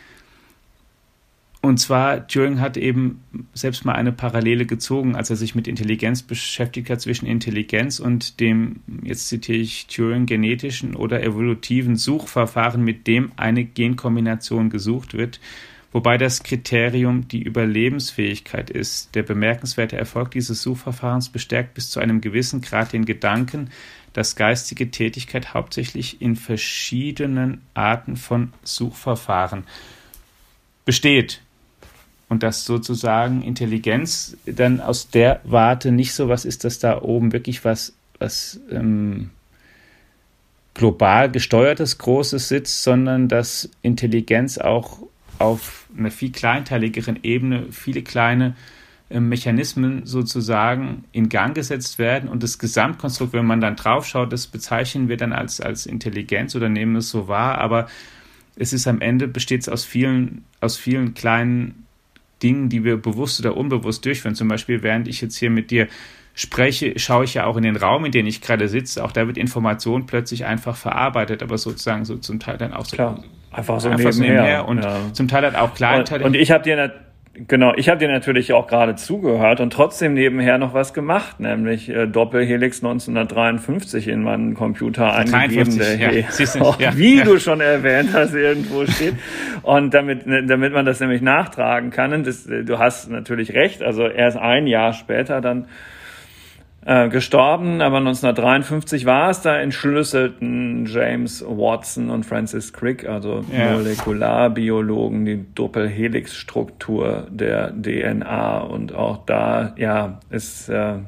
Und 1.66 1.78
zwar, 1.78 2.28
Turing 2.28 2.60
hat 2.60 2.76
eben 2.76 3.24
selbst 3.52 3.84
mal 3.84 3.94
eine 3.94 4.12
Parallele 4.12 4.66
gezogen, 4.66 5.16
als 5.16 5.30
er 5.30 5.36
sich 5.36 5.56
mit 5.56 5.66
Intelligenz 5.66 6.22
beschäftigt 6.22 6.88
hat, 6.90 7.00
zwischen 7.00 7.26
Intelligenz 7.26 7.98
und 7.98 8.38
dem, 8.38 8.76
jetzt 9.02 9.26
zitiere 9.26 9.58
ich 9.58 9.88
Turing, 9.88 10.26
genetischen 10.26 10.94
oder 10.94 11.24
evolutiven 11.24 11.96
Suchverfahren, 11.96 12.84
mit 12.84 13.08
dem 13.08 13.32
eine 13.34 13.64
Genkombination 13.64 14.70
gesucht 14.70 15.14
wird, 15.14 15.40
wobei 15.90 16.18
das 16.18 16.44
Kriterium 16.44 17.26
die 17.26 17.42
Überlebensfähigkeit 17.42 18.70
ist. 18.70 19.16
Der 19.16 19.24
bemerkenswerte 19.24 19.96
Erfolg 19.96 20.30
dieses 20.30 20.62
Suchverfahrens 20.62 21.30
bestärkt 21.30 21.74
bis 21.74 21.90
zu 21.90 21.98
einem 21.98 22.20
gewissen 22.20 22.60
Grad 22.60 22.92
den 22.92 23.06
Gedanken, 23.06 23.70
dass 24.12 24.36
geistige 24.36 24.92
Tätigkeit 24.92 25.52
hauptsächlich 25.52 26.22
in 26.22 26.36
verschiedenen 26.36 27.62
Arten 27.74 28.14
von 28.14 28.52
Suchverfahren 28.62 29.64
besteht 30.84 31.40
und 32.28 32.42
dass 32.42 32.64
sozusagen 32.64 33.42
Intelligenz 33.42 34.36
dann 34.46 34.80
aus 34.80 35.10
der 35.10 35.40
Warte 35.44 35.92
nicht 35.92 36.12
so 36.12 36.28
was 36.28 36.44
ist, 36.44 36.64
dass 36.64 36.78
da 36.78 37.00
oben 37.02 37.32
wirklich 37.32 37.64
was, 37.64 37.94
was 38.18 38.60
ähm, 38.70 39.30
global 40.74 41.30
gesteuertes 41.30 41.98
Großes 41.98 42.48
sitzt, 42.48 42.82
sondern 42.82 43.28
dass 43.28 43.70
Intelligenz 43.82 44.58
auch 44.58 44.98
auf 45.38 45.86
einer 45.96 46.10
viel 46.10 46.32
kleinteiligeren 46.32 47.20
Ebene 47.22 47.66
viele 47.70 48.02
kleine 48.02 48.54
äh, 49.08 49.20
Mechanismen 49.20 50.04
sozusagen 50.04 51.04
in 51.12 51.28
Gang 51.28 51.54
gesetzt 51.54 51.98
werden. 51.98 52.28
Und 52.28 52.42
das 52.42 52.58
Gesamtkonstrukt, 52.58 53.32
wenn 53.32 53.46
man 53.46 53.60
dann 53.60 53.76
draufschaut, 53.76 54.32
das 54.32 54.46
bezeichnen 54.48 55.08
wir 55.08 55.16
dann 55.16 55.32
als, 55.32 55.60
als 55.60 55.86
Intelligenz 55.86 56.54
oder 56.56 56.68
nehmen 56.68 56.96
es 56.96 57.10
so 57.10 57.28
wahr, 57.28 57.58
aber 57.58 57.86
es 58.56 58.72
ist 58.72 58.86
am 58.86 59.00
Ende 59.00 59.28
besteht 59.28 59.62
es 59.62 59.68
aus 59.68 59.84
vielen, 59.84 60.44
aus 60.60 60.76
vielen 60.76 61.14
kleinen 61.14 61.85
Dingen, 62.42 62.68
die 62.68 62.84
wir 62.84 62.96
bewusst 62.96 63.40
oder 63.40 63.56
unbewusst 63.56 64.04
durchführen. 64.04 64.34
Zum 64.34 64.48
Beispiel, 64.48 64.82
während 64.82 65.08
ich 65.08 65.20
jetzt 65.20 65.36
hier 65.36 65.50
mit 65.50 65.70
dir 65.70 65.88
spreche, 66.34 66.98
schaue 66.98 67.24
ich 67.24 67.34
ja 67.34 67.46
auch 67.46 67.56
in 67.56 67.62
den 67.62 67.76
Raum, 67.76 68.04
in 68.04 68.12
dem 68.12 68.26
ich 68.26 68.40
gerade 68.40 68.68
sitze. 68.68 69.02
Auch 69.02 69.12
da 69.12 69.26
wird 69.26 69.38
Information 69.38 70.06
plötzlich 70.06 70.44
einfach 70.44 70.76
verarbeitet, 70.76 71.42
aber 71.42 71.56
sozusagen 71.56 72.04
so 72.04 72.16
zum 72.16 72.38
Teil 72.40 72.58
dann 72.58 72.74
auch 72.74 72.84
so 72.84 72.96
Klar, 72.96 73.24
einfach 73.50 73.80
so 73.80 73.88
einfach 73.88 74.12
nebenher. 74.12 74.12
So 74.12 74.22
nebenher 74.22 74.68
und 74.68 74.84
ja. 74.84 75.12
zum 75.12 75.28
Teil 75.28 75.44
halt 75.44 75.56
auch 75.56 75.74
kleinteilig. 75.74 76.26
Und, 76.26 76.34
und 76.34 76.40
ich 76.40 76.50
habe 76.50 76.62
dir 76.62 77.05
Genau, 77.48 77.74
ich 77.76 77.90
habe 77.90 77.98
dir 77.98 78.08
natürlich 78.08 78.54
auch 78.54 78.66
gerade 78.66 78.94
zugehört 78.94 79.60
und 79.60 79.70
trotzdem 79.70 80.14
nebenher 80.14 80.56
noch 80.56 80.72
was 80.72 80.94
gemacht, 80.94 81.38
nämlich 81.38 81.90
äh, 81.90 82.06
Doppelhelix 82.06 82.82
1953 82.82 84.08
in 84.08 84.22
meinen 84.22 84.54
Computer 84.54 85.12
eingegeben, 85.12 85.76
der 85.76 85.96
ja, 85.96 86.08
hier, 86.10 86.26
auch, 86.62 86.80
ja, 86.80 86.96
wie 86.96 87.18
ja. 87.18 87.24
du 87.24 87.38
schon 87.38 87.60
erwähnt 87.60 88.10
hast, 88.14 88.32
irgendwo 88.32 88.86
steht. 88.86 89.16
Und 89.62 89.92
damit, 89.92 90.26
ne, 90.26 90.46
damit 90.46 90.72
man 90.72 90.86
das 90.86 91.00
nämlich 91.00 91.20
nachtragen 91.20 91.90
kann, 91.90 92.14
und 92.14 92.26
das, 92.26 92.44
du 92.44 92.78
hast 92.78 93.10
natürlich 93.10 93.52
recht, 93.52 93.82
also 93.82 94.06
erst 94.06 94.38
ein 94.38 94.66
Jahr 94.66 94.94
später 94.94 95.42
dann 95.42 95.66
äh, 96.86 97.08
gestorben, 97.08 97.80
aber 97.82 97.96
1953 97.96 99.06
war 99.06 99.30
es, 99.30 99.40
da 99.42 99.58
entschlüsselten 99.58 100.86
James 100.86 101.44
Watson 101.44 102.10
und 102.10 102.24
Francis 102.24 102.72
Crick, 102.72 103.08
also 103.08 103.44
ja. 103.52 103.72
Molekularbiologen, 103.72 105.24
die 105.24 105.44
Doppelhelixstruktur 105.52 107.26
der 107.28 107.72
DNA 107.72 108.60
und 108.60 108.94
auch 108.94 109.26
da, 109.26 109.74
ja, 109.76 110.20
ist 110.30 110.68
äh, 110.68 110.98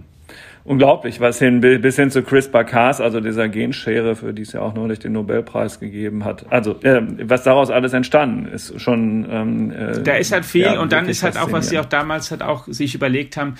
unglaublich, 0.64 1.20
was 1.20 1.38
hin 1.38 1.60
bis 1.60 1.94
hin 1.94 2.10
zu 2.10 2.22
CRISPR-Cas, 2.22 3.00
also 3.00 3.20
dieser 3.20 3.48
Genschere, 3.48 4.16
für 4.16 4.34
die 4.34 4.42
es 4.42 4.54
ja 4.54 4.60
auch 4.60 4.74
neulich 4.74 4.98
den 4.98 5.12
Nobelpreis 5.12 5.78
gegeben 5.78 6.24
hat. 6.24 6.44
Also 6.50 6.72
äh, 6.82 7.02
was 7.22 7.44
daraus 7.44 7.70
alles 7.70 7.92
entstanden 7.92 8.46
ist, 8.46 8.80
schon. 8.80 9.28
Ähm, 9.30 9.70
äh, 9.70 10.02
da 10.02 10.16
ist 10.16 10.32
halt 10.32 10.44
viel 10.44 10.62
ja, 10.62 10.80
und 10.80 10.90
dann 10.90 11.08
ist 11.08 11.22
halt 11.22 11.38
auch, 11.38 11.52
was 11.52 11.68
sie 11.68 11.78
auch 11.78 11.86
damals 11.86 12.32
halt 12.32 12.42
auch 12.42 12.66
sich 12.66 12.96
überlegt 12.96 13.36
haben, 13.36 13.54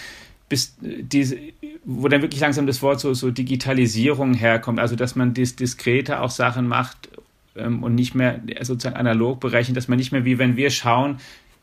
bis 0.48 0.76
diese, 0.80 1.36
wo 1.84 2.08
dann 2.08 2.22
wirklich 2.22 2.40
langsam 2.40 2.66
das 2.66 2.82
Wort 2.82 3.00
so, 3.00 3.12
so 3.14 3.30
Digitalisierung 3.30 4.34
herkommt, 4.34 4.78
also 4.78 4.96
dass 4.96 5.16
man 5.16 5.34
dis 5.34 5.56
diskreter 5.56 6.22
auch 6.22 6.30
Sachen 6.30 6.66
macht 6.66 7.08
ähm, 7.56 7.82
und 7.82 7.94
nicht 7.94 8.14
mehr 8.14 8.40
sozusagen 8.62 8.96
analog 8.96 9.40
berechnet, 9.40 9.76
dass 9.76 9.88
man 9.88 9.98
nicht 9.98 10.12
mehr 10.12 10.24
wie 10.24 10.38
wenn 10.38 10.56
wir 10.56 10.70
schauen, 10.70 11.18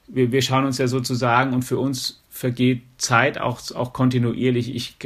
wir, 0.07 0.31
wir 0.31 0.41
schauen 0.41 0.65
uns 0.65 0.77
ja 0.77 0.87
sozusagen 0.87 1.53
und 1.53 1.63
für 1.63 1.79
uns 1.79 2.21
vergeht 2.29 2.83
Zeit 2.97 3.39
auch, 3.39 3.59
auch 3.73 3.93
kontinuierlich. 3.93 4.75
Ich, 4.75 4.97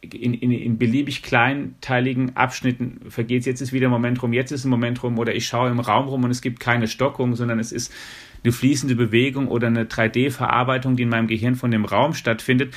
in, 0.00 0.34
in, 0.34 0.50
in 0.52 0.78
beliebig 0.78 1.22
kleinteiligen 1.22 2.36
Abschnitten 2.36 3.10
vergeht 3.10 3.44
jetzt 3.44 3.60
ist 3.60 3.72
wieder 3.72 3.88
ein 3.88 3.90
Moment 3.90 4.22
rum, 4.22 4.32
jetzt 4.32 4.52
ist 4.52 4.64
ein 4.64 4.70
Moment 4.70 5.02
rum 5.02 5.18
oder 5.18 5.34
ich 5.34 5.46
schaue 5.46 5.70
im 5.70 5.80
Raum 5.80 6.06
rum 6.08 6.24
und 6.24 6.30
es 6.30 6.40
gibt 6.40 6.60
keine 6.60 6.88
Stockung, 6.88 7.34
sondern 7.34 7.58
es 7.58 7.72
ist 7.72 7.92
eine 8.44 8.52
fließende 8.52 8.94
Bewegung 8.94 9.48
oder 9.48 9.66
eine 9.66 9.84
3D-Verarbeitung, 9.84 10.96
die 10.96 11.02
in 11.02 11.08
meinem 11.08 11.26
Gehirn 11.26 11.56
von 11.56 11.70
dem 11.70 11.84
Raum 11.84 12.14
stattfindet. 12.14 12.72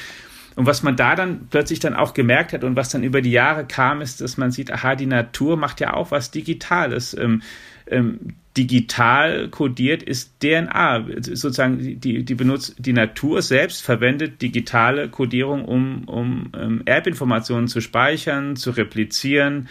Und 0.56 0.66
was 0.66 0.84
man 0.84 0.96
da 0.96 1.16
dann 1.16 1.48
plötzlich 1.50 1.80
dann 1.80 1.94
auch 1.94 2.14
gemerkt 2.14 2.54
hat 2.54 2.64
und 2.64 2.76
was 2.76 2.90
dann 2.90 3.04
über 3.04 3.22
die 3.22 3.32
Jahre 3.32 3.66
kam, 3.66 4.02
ist, 4.02 4.22
dass 4.22 4.38
man 4.38 4.52
sieht, 4.52 4.72
aha, 4.72 4.96
die 4.96 5.06
Natur 5.06 5.58
macht 5.58 5.80
ja 5.80 5.94
auch 5.94 6.12
was 6.12 6.32
Digitales. 6.32 7.16
Ähm, 7.18 7.42
ähm, 7.88 8.36
digital 8.58 9.48
kodiert 9.50 10.04
ist 10.04 10.40
DNA. 10.42 11.06
Sozusagen 11.22 12.00
die, 12.00 12.24
die 12.24 12.36
benutzt, 12.36 12.76
die 12.78 12.94
Natur 12.94 13.42
selbst 13.42 13.82
verwendet 13.82 14.42
digitale 14.42 15.10
Kodierung, 15.10 15.66
um, 15.66 16.04
um 16.06 16.52
ähm, 16.58 16.82
Erbinformationen 16.86 17.68
zu 17.68 17.80
speichern, 17.80 18.56
zu 18.56 18.72
replizieren. 18.72 19.70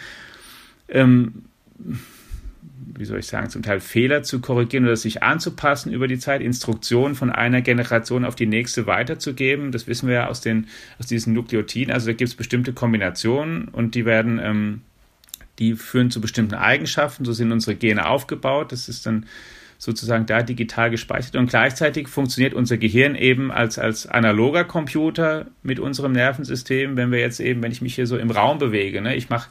Ähm, 0.87 1.43
wie 2.99 3.05
soll 3.05 3.19
ich 3.19 3.27
sagen, 3.27 3.49
zum 3.49 3.63
Teil 3.63 3.79
Fehler 3.79 4.23
zu 4.23 4.41
korrigieren 4.41 4.83
oder 4.83 4.97
sich 4.97 5.23
anzupassen 5.23 5.93
über 5.93 6.09
die 6.09 6.19
Zeit, 6.19 6.41
Instruktionen 6.41 7.15
von 7.15 7.29
einer 7.29 7.61
Generation 7.61 8.25
auf 8.25 8.35
die 8.35 8.45
nächste 8.45 8.87
weiterzugeben. 8.87 9.71
Das 9.71 9.87
wissen 9.87 10.09
wir 10.09 10.15
ja 10.15 10.27
aus, 10.27 10.41
den, 10.41 10.67
aus 10.99 11.07
diesen 11.07 11.31
Nukleotiden. 11.31 11.93
Also 11.93 12.07
da 12.07 12.13
gibt 12.13 12.27
es 12.27 12.35
bestimmte 12.35 12.73
Kombinationen 12.73 13.69
und 13.69 13.95
die 13.95 14.03
werden, 14.03 14.37
ähm, 14.43 14.81
die 15.59 15.75
führen 15.75 16.11
zu 16.11 16.19
bestimmten 16.19 16.55
Eigenschaften. 16.55 17.23
So 17.23 17.31
sind 17.31 17.53
unsere 17.53 17.77
Gene 17.77 18.05
aufgebaut. 18.05 18.73
Das 18.73 18.89
ist 18.89 19.05
dann 19.05 19.25
sozusagen 19.77 20.25
da 20.25 20.43
digital 20.43 20.89
gespeichert 20.89 21.37
und 21.37 21.49
gleichzeitig 21.49 22.09
funktioniert 22.09 22.53
unser 22.53 22.75
Gehirn 22.75 23.15
eben 23.15 23.49
als, 23.49 23.79
als 23.79 24.07
analoger 24.07 24.65
Computer 24.65 25.45
mit 25.63 25.79
unserem 25.79 26.11
Nervensystem, 26.11 26.97
wenn 26.97 27.13
wir 27.13 27.19
jetzt 27.19 27.39
eben, 27.39 27.63
wenn 27.63 27.71
ich 27.71 27.81
mich 27.81 27.95
hier 27.95 28.05
so 28.05 28.17
im 28.17 28.29
Raum 28.29 28.59
bewege, 28.59 29.01
ne? 29.01 29.15
ich 29.15 29.29
mache 29.29 29.49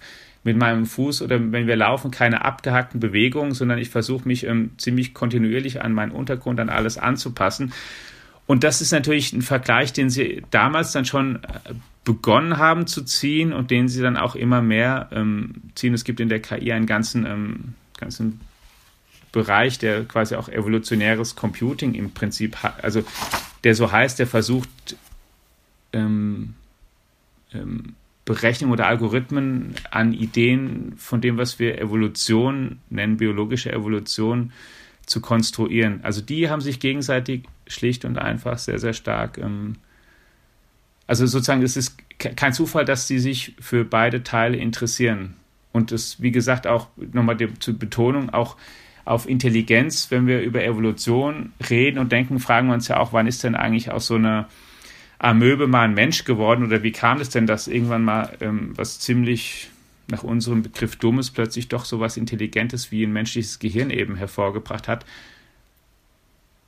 mit 0.48 0.56
meinem 0.56 0.86
Fuß 0.86 1.20
oder 1.20 1.52
wenn 1.52 1.66
wir 1.66 1.76
laufen, 1.76 2.10
keine 2.10 2.42
abgehackten 2.42 3.00
Bewegungen, 3.00 3.52
sondern 3.52 3.78
ich 3.78 3.90
versuche 3.90 4.26
mich 4.26 4.44
ähm, 4.44 4.70
ziemlich 4.78 5.12
kontinuierlich 5.12 5.82
an 5.82 5.92
meinen 5.92 6.10
Untergrund, 6.10 6.58
an 6.58 6.70
alles 6.70 6.96
anzupassen. 6.96 7.74
Und 8.46 8.64
das 8.64 8.80
ist 8.80 8.90
natürlich 8.90 9.34
ein 9.34 9.42
Vergleich, 9.42 9.92
den 9.92 10.08
sie 10.08 10.42
damals 10.50 10.92
dann 10.92 11.04
schon 11.04 11.36
äh, 11.36 11.74
begonnen 12.04 12.56
haben 12.56 12.86
zu 12.86 13.02
ziehen 13.02 13.52
und 13.52 13.70
den 13.70 13.88
sie 13.88 14.00
dann 14.00 14.16
auch 14.16 14.34
immer 14.34 14.62
mehr 14.62 15.08
ähm, 15.12 15.56
ziehen. 15.74 15.92
Es 15.92 16.04
gibt 16.04 16.18
in 16.18 16.30
der 16.30 16.40
KI 16.40 16.72
einen 16.72 16.86
ganzen, 16.86 17.26
ähm, 17.26 17.74
ganzen 17.98 18.40
Bereich, 19.30 19.78
der 19.78 20.06
quasi 20.06 20.34
auch 20.34 20.48
evolutionäres 20.48 21.36
Computing 21.36 21.92
im 21.92 22.12
Prinzip 22.12 22.62
hat, 22.62 22.82
also 22.82 23.04
der 23.64 23.74
so 23.74 23.92
heißt, 23.92 24.18
der 24.18 24.26
versucht, 24.26 24.96
ähm, 25.92 26.54
ähm, 27.52 27.96
Berechnung 28.28 28.72
oder 28.72 28.86
Algorithmen 28.86 29.74
an 29.90 30.12
Ideen 30.12 30.92
von 30.98 31.22
dem, 31.22 31.38
was 31.38 31.58
wir 31.58 31.80
Evolution 31.80 32.78
nennen, 32.90 33.16
biologische 33.16 33.72
Evolution, 33.72 34.52
zu 35.06 35.22
konstruieren. 35.22 36.00
Also 36.02 36.20
die 36.20 36.50
haben 36.50 36.60
sich 36.60 36.78
gegenseitig 36.78 37.44
schlicht 37.66 38.04
und 38.04 38.18
einfach 38.18 38.58
sehr, 38.58 38.78
sehr 38.78 38.92
stark. 38.92 39.38
Ähm, 39.38 39.76
also 41.06 41.24
sozusagen, 41.24 41.62
es 41.62 41.78
ist 41.78 41.96
kein 42.18 42.52
Zufall, 42.52 42.84
dass 42.84 43.08
sie 43.08 43.18
sich 43.18 43.54
für 43.60 43.86
beide 43.86 44.22
Teile 44.22 44.58
interessieren. 44.58 45.36
Und 45.72 45.90
das, 45.90 46.20
wie 46.20 46.30
gesagt, 46.30 46.66
auch 46.66 46.88
nochmal 47.12 47.38
zur 47.60 47.78
Betonung, 47.78 48.28
auch 48.28 48.58
auf 49.06 49.26
Intelligenz, 49.26 50.10
wenn 50.10 50.26
wir 50.26 50.42
über 50.42 50.62
Evolution 50.62 51.52
reden 51.70 51.98
und 51.98 52.12
denken, 52.12 52.40
fragen 52.40 52.66
wir 52.66 52.74
uns 52.74 52.88
ja 52.88 52.98
auch, 52.98 53.14
wann 53.14 53.26
ist 53.26 53.42
denn 53.42 53.54
eigentlich 53.54 53.90
aus 53.90 54.06
so 54.06 54.16
einer 54.16 54.48
Amöbe 55.18 55.66
mal 55.66 55.82
ein 55.82 55.94
Mensch 55.94 56.24
geworden 56.24 56.64
oder 56.64 56.82
wie 56.82 56.92
kam 56.92 57.20
es 57.20 57.28
denn, 57.28 57.46
dass 57.46 57.66
irgendwann 57.66 58.04
mal 58.04 58.36
ähm, 58.40 58.72
was 58.76 59.00
ziemlich 59.00 59.68
nach 60.06 60.22
unserem 60.22 60.62
Begriff 60.62 60.96
Dummes 60.96 61.30
plötzlich 61.30 61.68
doch 61.68 61.84
so 61.84 62.00
was 62.00 62.16
Intelligentes 62.16 62.92
wie 62.92 63.04
ein 63.04 63.12
menschliches 63.12 63.58
Gehirn 63.58 63.90
eben 63.90 64.16
hervorgebracht 64.16 64.88
hat? 64.88 65.04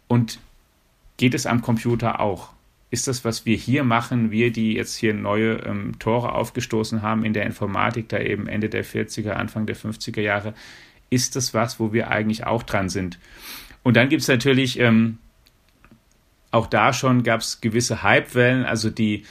Und 0.08 0.40
geht 1.16 1.34
es 1.34 1.46
am 1.46 1.62
Computer 1.62 2.20
auch? 2.20 2.50
Ist 2.90 3.06
das, 3.06 3.24
was 3.24 3.46
wir 3.46 3.56
hier 3.56 3.84
machen, 3.84 4.32
wir, 4.32 4.50
die 4.50 4.72
jetzt 4.72 4.96
hier 4.96 5.14
neue 5.14 5.58
ähm, 5.58 5.98
Tore 6.00 6.32
aufgestoßen 6.32 7.02
haben 7.02 7.24
in 7.24 7.32
der 7.32 7.46
Informatik, 7.46 8.08
da 8.08 8.18
eben 8.18 8.48
Ende 8.48 8.68
der 8.68 8.84
40er, 8.84 9.30
Anfang 9.30 9.66
der 9.66 9.76
50er 9.76 10.20
Jahre, 10.20 10.54
ist 11.08 11.36
das 11.36 11.54
was, 11.54 11.78
wo 11.78 11.92
wir 11.92 12.10
eigentlich 12.10 12.46
auch 12.46 12.64
dran 12.64 12.88
sind? 12.88 13.20
Und 13.84 13.96
dann 13.96 14.08
gibt 14.08 14.22
es 14.22 14.28
natürlich 14.28 14.80
ähm, 14.80 15.18
auch 16.50 16.66
da 16.66 16.92
schon 16.92 17.22
gab 17.22 17.40
es 17.40 17.60
gewisse 17.60 18.02
Hypewellen, 18.02 18.64
also 18.64 18.90
die, 18.90 19.24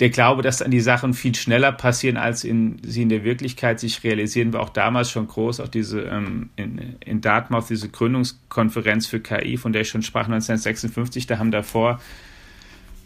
der 0.00 0.10
Glaube, 0.10 0.42
dass 0.42 0.58
dann 0.58 0.70
die 0.70 0.80
Sachen 0.80 1.14
viel 1.14 1.34
schneller 1.34 1.72
passieren, 1.72 2.16
als 2.16 2.44
in, 2.44 2.80
sie 2.82 3.02
in 3.02 3.08
der 3.08 3.24
Wirklichkeit 3.24 3.80
sich 3.80 4.02
realisieren, 4.02 4.52
war 4.52 4.60
auch 4.60 4.70
damals 4.70 5.10
schon 5.10 5.28
groß. 5.28 5.60
Auch 5.60 5.68
diese 5.68 6.00
ähm, 6.02 6.50
in, 6.56 6.96
in 7.04 7.20
Dartmouth, 7.20 7.68
diese 7.68 7.88
Gründungskonferenz 7.88 9.06
für 9.06 9.20
KI, 9.20 9.56
von 9.56 9.72
der 9.72 9.82
ich 9.82 9.88
schon 9.88 10.02
sprach, 10.02 10.24
1956, 10.24 11.26
da 11.26 11.38
haben 11.38 11.50
davor 11.50 12.00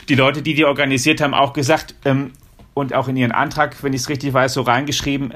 die 0.09 0.15
Leute, 0.15 0.43
die 0.43 0.55
die 0.55 0.65
organisiert 0.65 1.21
haben, 1.21 1.35
auch 1.35 1.53
gesagt 1.53 1.95
ähm, 2.05 2.33
und 2.75 2.95
auch 2.95 3.09
in 3.09 3.17
ihren 3.17 3.33
Antrag, 3.33 3.83
wenn 3.83 3.93
ich 3.93 4.03
es 4.03 4.09
richtig 4.09 4.33
weiß, 4.33 4.55
so 4.55 4.63
reingeschrieben, 4.63 5.35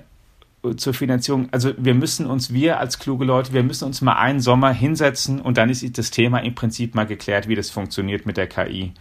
zur 0.76 0.92
Finanzierung, 0.92 1.48
also 1.52 1.72
wir 1.76 1.94
müssen 1.94 2.26
uns, 2.26 2.52
wir 2.52 2.80
als 2.80 2.98
kluge 2.98 3.24
Leute, 3.24 3.52
wir 3.52 3.62
müssen 3.62 3.84
uns 3.84 4.00
mal 4.00 4.14
einen 4.14 4.40
Sommer 4.40 4.72
hinsetzen 4.72 5.40
und 5.40 5.56
dann 5.56 5.70
ist 5.70 5.96
das 5.96 6.10
Thema 6.10 6.38
im 6.38 6.54
Prinzip 6.54 6.94
mal 6.94 7.06
geklärt, 7.06 7.48
wie 7.48 7.54
das 7.54 7.70
funktioniert 7.70 8.26
mit 8.26 8.36
der 8.36 8.48
KI. 8.48 8.92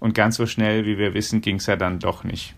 Und 0.00 0.14
ganz 0.14 0.36
so 0.36 0.46
schnell, 0.46 0.86
wie 0.86 0.98
wir 0.98 1.14
wissen, 1.14 1.40
ging 1.40 1.56
es 1.56 1.66
ja 1.66 1.76
dann 1.76 1.98
doch 1.98 2.24
nicht. 2.24 2.54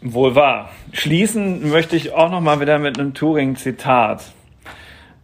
Wohl 0.00 0.34
wahr. 0.34 0.70
Schließen 0.92 1.70
möchte 1.70 1.96
ich 1.96 2.12
auch 2.12 2.30
noch 2.30 2.40
mal 2.40 2.60
wieder 2.60 2.78
mit 2.78 2.98
einem 2.98 3.14
Turing-Zitat. 3.14 4.32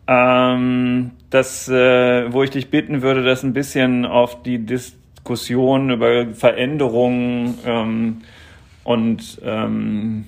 Ähm, 0.06 1.10
das, 1.28 1.68
äh, 1.68 2.32
wo 2.32 2.42
ich 2.42 2.50
dich 2.50 2.70
bitten 2.70 3.02
würde, 3.02 3.22
das 3.22 3.42
ein 3.42 3.52
bisschen 3.52 4.06
auf 4.06 4.42
die 4.42 4.64
Diskussion 4.64 5.90
über 5.90 6.34
Veränderungen 6.34 7.58
ähm, 7.66 8.22
und 8.90 9.40
ähm, 9.44 10.24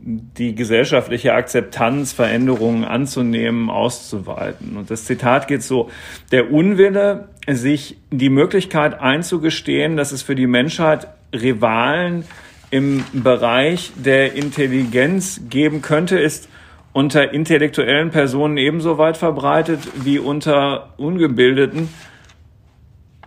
die 0.00 0.56
gesellschaftliche 0.56 1.32
Akzeptanz, 1.32 2.12
Veränderungen 2.12 2.84
anzunehmen, 2.84 3.70
auszuweiten. 3.70 4.76
Und 4.76 4.90
das 4.90 5.04
Zitat 5.04 5.46
geht 5.46 5.62
so, 5.62 5.90
der 6.32 6.50
Unwille, 6.50 7.28
sich 7.48 7.98
die 8.10 8.28
Möglichkeit 8.28 8.98
einzugestehen, 8.98 9.96
dass 9.96 10.10
es 10.10 10.22
für 10.22 10.34
die 10.34 10.48
Menschheit 10.48 11.06
Rivalen 11.32 12.24
im 12.72 13.04
Bereich 13.12 13.92
der 13.94 14.34
Intelligenz 14.34 15.42
geben 15.48 15.80
könnte, 15.80 16.18
ist 16.18 16.48
unter 16.92 17.32
intellektuellen 17.32 18.10
Personen 18.10 18.56
ebenso 18.56 18.98
weit 18.98 19.18
verbreitet 19.18 19.80
wie 20.02 20.18
unter 20.18 20.94
Ungebildeten. 20.96 21.88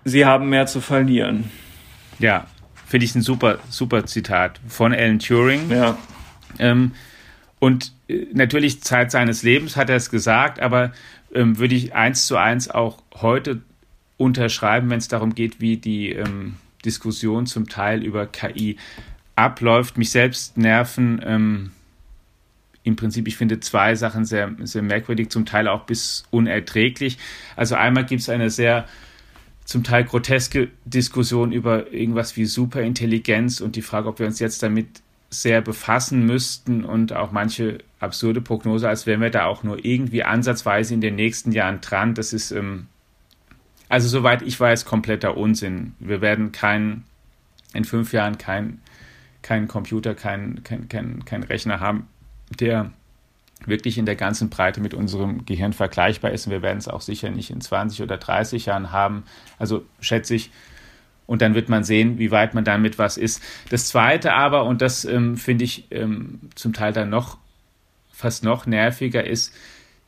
Sie 0.03 0.25
haben 0.25 0.49
mehr 0.49 0.65
zu 0.65 0.81
verlieren. 0.81 1.49
Ja, 2.19 2.47
finde 2.93 3.05
ich 3.05 3.15
ein 3.15 3.23
super, 3.23 3.57
super 3.71 4.05
Zitat 4.05 4.61
von 4.67 4.93
Alan 4.93 5.17
Turing. 5.17 5.71
Ja. 5.71 5.97
Ähm, 6.59 6.91
und 7.57 7.91
äh, 8.07 8.27
natürlich 8.33 8.83
Zeit 8.83 9.09
seines 9.09 9.41
Lebens 9.41 9.75
hat 9.75 9.89
er 9.89 9.95
es 9.95 10.11
gesagt, 10.11 10.59
aber 10.59 10.91
ähm, 11.33 11.57
würde 11.57 11.73
ich 11.73 11.95
eins 11.95 12.27
zu 12.27 12.37
eins 12.37 12.69
auch 12.69 13.01
heute 13.15 13.63
unterschreiben, 14.17 14.91
wenn 14.91 14.99
es 14.99 15.07
darum 15.07 15.33
geht, 15.33 15.59
wie 15.59 15.77
die 15.77 16.11
ähm, 16.11 16.57
Diskussion 16.85 17.47
zum 17.47 17.67
Teil 17.67 18.03
über 18.03 18.27
KI 18.27 18.77
abläuft. 19.35 19.97
Mich 19.97 20.11
selbst 20.11 20.55
nerven 20.55 21.19
ähm, 21.25 21.71
im 22.83 22.95
Prinzip, 22.95 23.27
ich 23.27 23.37
finde 23.37 23.59
zwei 23.59 23.95
Sachen 23.95 24.23
sehr, 24.23 24.51
sehr 24.59 24.83
merkwürdig, 24.83 25.31
zum 25.31 25.47
Teil 25.47 25.67
auch 25.67 25.85
bis 25.85 26.25
unerträglich. 26.29 27.17
Also 27.55 27.73
einmal 27.73 28.05
gibt 28.05 28.21
es 28.21 28.29
eine 28.29 28.51
sehr 28.51 28.85
zum 29.65 29.83
Teil 29.83 30.03
groteske 30.03 30.69
Diskussion 30.85 31.51
über 31.51 31.91
irgendwas 31.91 32.35
wie 32.35 32.45
Superintelligenz 32.45 33.61
und 33.61 33.75
die 33.75 33.81
Frage, 33.81 34.09
ob 34.09 34.19
wir 34.19 34.25
uns 34.25 34.39
jetzt 34.39 34.61
damit 34.63 35.01
sehr 35.29 35.61
befassen 35.61 36.25
müssten 36.25 36.83
und 36.85 37.13
auch 37.13 37.31
manche 37.31 37.79
absurde 37.99 38.41
Prognose, 38.41 38.87
als 38.87 39.05
wären 39.05 39.21
wir 39.21 39.29
da 39.29 39.45
auch 39.45 39.63
nur 39.63 39.83
irgendwie 39.83 40.23
ansatzweise 40.23 40.93
in 40.93 41.01
den 41.01 41.15
nächsten 41.15 41.51
Jahren 41.51 41.81
dran. 41.81 42.13
Das 42.13 42.33
ist, 42.33 42.51
ähm, 42.51 42.87
also 43.89 44.07
soweit 44.07 44.41
ich 44.41 44.59
weiß, 44.59 44.85
kompletter 44.85 45.37
Unsinn. 45.37 45.95
Wir 45.99 46.21
werden 46.21 46.51
kein, 46.51 47.03
in 47.73 47.85
fünf 47.85 48.13
Jahren 48.13 48.37
kein, 48.37 48.79
kein 49.41 49.67
Computer, 49.67 50.13
kein, 50.13 50.63
kein, 50.63 50.87
kein, 50.87 51.25
kein 51.25 51.43
Rechner 51.43 51.79
haben, 51.79 52.07
der 52.59 52.91
wirklich 53.67 53.97
in 53.97 54.05
der 54.05 54.15
ganzen 54.15 54.49
Breite 54.49 54.81
mit 54.81 54.93
unserem 54.93 55.45
Gehirn 55.45 55.73
vergleichbar 55.73 56.31
ist. 56.31 56.45
Und 56.45 56.51
wir 56.51 56.61
werden 56.61 56.77
es 56.77 56.87
auch 56.87 57.01
sicher 57.01 57.29
nicht 57.29 57.49
in 57.49 57.61
20 57.61 58.01
oder 58.01 58.17
30 58.17 58.65
Jahren 58.65 58.91
haben. 58.91 59.23
Also 59.59 59.85
schätze 59.99 60.35
ich. 60.35 60.51
Und 61.25 61.41
dann 61.41 61.55
wird 61.55 61.69
man 61.69 61.83
sehen, 61.83 62.19
wie 62.19 62.31
weit 62.31 62.53
man 62.53 62.65
damit 62.65 62.99
was 62.99 63.17
ist. 63.17 63.41
Das 63.69 63.87
Zweite 63.87 64.33
aber, 64.33 64.65
und 64.65 64.81
das 64.81 65.05
ähm, 65.05 65.37
finde 65.37 65.63
ich 65.63 65.87
ähm, 65.91 66.39
zum 66.55 66.73
Teil 66.73 66.93
dann 66.93 67.09
noch 67.09 67.37
fast 68.11 68.43
noch 68.43 68.65
nerviger, 68.65 69.25
ist, 69.25 69.53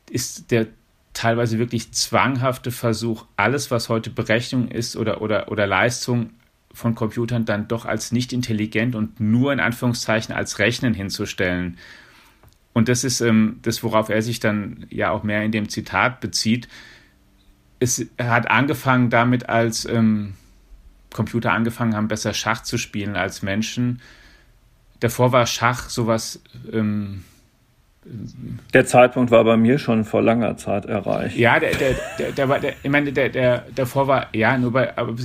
ist 0.10 0.52
der 0.52 0.68
teilweise 1.14 1.58
wirklich 1.58 1.92
zwanghafte 1.94 2.72
Versuch, 2.72 3.26
alles, 3.38 3.72
was 3.72 3.90
heute 3.90 4.10
Berechnung 4.10 4.68
ist 4.68 4.96
oder, 4.98 5.22
oder, 5.22 5.52
oder 5.52 5.66
Leistung 5.66 6.32
von 6.74 6.94
Computern, 6.94 7.46
dann 7.46 7.68
doch 7.68 7.86
als 7.86 8.12
nicht 8.12 8.34
intelligent 8.34 8.96
und 8.96 9.20
nur 9.20 9.54
in 9.54 9.60
Anführungszeichen 9.60 10.36
als 10.36 10.60
Rechnen 10.60 10.94
hinzustellen. 10.94 11.78
Und 12.76 12.90
das 12.90 13.06
ist 13.06 13.22
ähm, 13.22 13.60
das, 13.62 13.84
worauf 13.84 14.10
er 14.10 14.22
sich 14.22 14.42
dann 14.42 14.86
ja 14.90 15.10
auch 15.12 15.24
mehr 15.24 15.44
in 15.44 15.54
dem 15.54 15.70
Zitat 15.70 16.20
bezieht. 16.20 16.68
Es 17.80 18.06
hat 18.20 18.52
angefangen 18.52 19.10
damit, 19.10 19.48
als 19.48 19.86
ähm, 19.86 20.34
Computer 21.14 21.54
angefangen 21.54 21.96
haben, 21.96 22.10
besser 22.10 22.34
Schach 22.34 22.64
zu 22.64 22.78
spielen 22.78 23.16
als 23.16 23.42
Menschen. 23.42 24.02
Davor 25.00 25.32
war 25.32 25.46
Schach 25.46 25.88
sowas 25.90 26.44
ähm, 26.70 27.24
der 28.74 28.86
Zeitpunkt 28.86 29.32
war 29.32 29.44
bei 29.44 29.58
mir 29.58 29.80
schon 29.80 30.06
vor 30.06 30.22
langer 30.22 30.58
Zeit 30.58 30.86
erreicht. 30.86 31.38
Ja, 31.38 31.60
der, 31.60 31.72
der, 31.72 31.96
der, 32.20 32.32
der 32.34 32.50
war, 32.50 32.60
der, 32.60 32.74
ich 32.84 32.90
meine, 32.90 33.12
der, 33.12 33.30
der, 33.30 33.64
davor 33.74 34.08
war, 34.08 34.28
ja, 34.32 34.58
nur 34.60 34.74
bei, 34.74 34.96
aber 34.96 35.16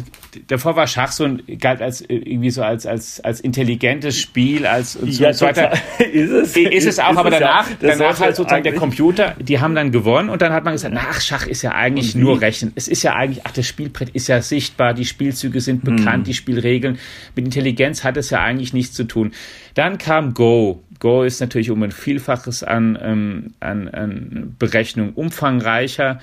davor 0.47 0.77
war 0.77 0.87
Schach 0.87 1.12
so 1.12 1.25
ein, 1.25 1.43
galt 1.59 1.83
als 1.83 2.01
irgendwie 2.01 2.51
so 2.51 2.62
als, 2.62 2.87
als, 2.87 3.21
als 3.21 3.40
intelligentes 3.40 4.19
Spiel, 4.19 4.64
als 4.64 4.97
und 4.97 5.12
so, 5.12 5.23
ja, 5.23 5.33
so 5.35 5.45
weiter. 5.45 5.73
Ist 5.99 6.31
es? 6.31 6.57
Ist 6.57 6.87
es 6.87 6.99
auch, 6.99 7.11
ist 7.11 7.19
aber 7.19 7.33
es 7.33 7.38
danach, 7.38 7.69
ja, 7.69 7.77
danach 7.81 8.19
halt 8.19 8.37
sozusagen 8.37 8.64
der 8.64 8.75
Computer, 8.75 9.35
die 9.38 9.61
haben 9.61 9.75
dann 9.75 9.93
gewonnen 9.93 10.31
und 10.31 10.40
dann 10.40 10.53
hat 10.53 10.64
man 10.64 10.73
gesagt, 10.73 10.95
nach 10.95 11.21
Schach 11.21 11.47
ist 11.47 11.61
ja 11.62 11.73
eigentlich 11.73 12.14
nur 12.14 12.40
Rechnen. 12.40 12.73
Es 12.77 12.88
ist 12.88 13.03
ja 13.03 13.14
eigentlich, 13.14 13.45
ach, 13.45 13.53
das 13.53 13.66
Spielbrett 13.66 14.11
ist 14.11 14.29
ja 14.29 14.40
sichtbar, 14.40 14.95
die 14.95 15.05
Spielzüge 15.05 15.61
sind 15.61 15.85
bekannt, 15.85 16.19
hm. 16.19 16.25
die 16.25 16.35
Spielregeln. 16.35 16.99
Mit 17.37 17.45
Intelligenz 17.45 18.05
hat 18.05 18.16
es 18.16 18.31
ja 18.31 18.40
eigentlich 18.43 18.73
nichts 18.73 18.95
zu 18.95 19.05
tun. 19.05 19.33
Dann 19.74 19.98
kam 19.98 20.35
Go. 20.35 20.83
Go 20.98 21.22
ist 21.22 21.40
natürlich 21.40 21.70
um 21.70 21.83
ein 21.83 21.92
Vielfaches 21.92 22.62
an, 22.62 22.98
ähm, 23.00 23.54
an, 23.61 23.88
an 23.88 24.56
Berechnung 24.59 25.14
umfangreicher, 25.14 26.20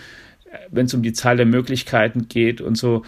wenn 0.69 0.85
es 0.85 0.93
um 0.93 1.01
die 1.01 1.13
Zahl 1.13 1.37
der 1.37 1.45
Möglichkeiten 1.45 2.27
geht 2.27 2.61
und 2.61 2.77
so. 2.77 3.03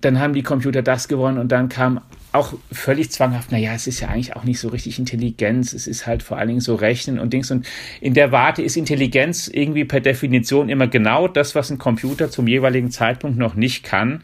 Dann 0.00 0.20
haben 0.20 0.34
die 0.34 0.42
Computer 0.42 0.82
das 0.82 1.08
gewonnen 1.08 1.38
und 1.38 1.50
dann 1.50 1.68
kam 1.68 2.00
auch 2.34 2.52
völlig 2.72 3.10
zwanghaft, 3.10 3.52
naja, 3.52 3.74
es 3.74 3.86
ist 3.86 4.00
ja 4.00 4.08
eigentlich 4.08 4.34
auch 4.34 4.42
nicht 4.42 4.58
so 4.58 4.68
richtig 4.68 4.98
Intelligenz, 4.98 5.72
es 5.72 5.86
ist 5.86 6.04
halt 6.04 6.22
vor 6.22 6.36
allen 6.36 6.48
Dingen 6.48 6.60
so 6.60 6.74
Rechnen 6.74 7.20
und 7.20 7.32
Dings. 7.32 7.50
Und 7.52 7.66
in 8.00 8.12
der 8.12 8.32
Warte 8.32 8.60
ist 8.60 8.76
Intelligenz 8.76 9.46
irgendwie 9.46 9.84
per 9.84 10.00
Definition 10.00 10.68
immer 10.68 10.88
genau 10.88 11.28
das, 11.28 11.54
was 11.54 11.70
ein 11.70 11.78
Computer 11.78 12.30
zum 12.30 12.48
jeweiligen 12.48 12.90
Zeitpunkt 12.90 13.38
noch 13.38 13.54
nicht 13.54 13.84
kann. 13.84 14.22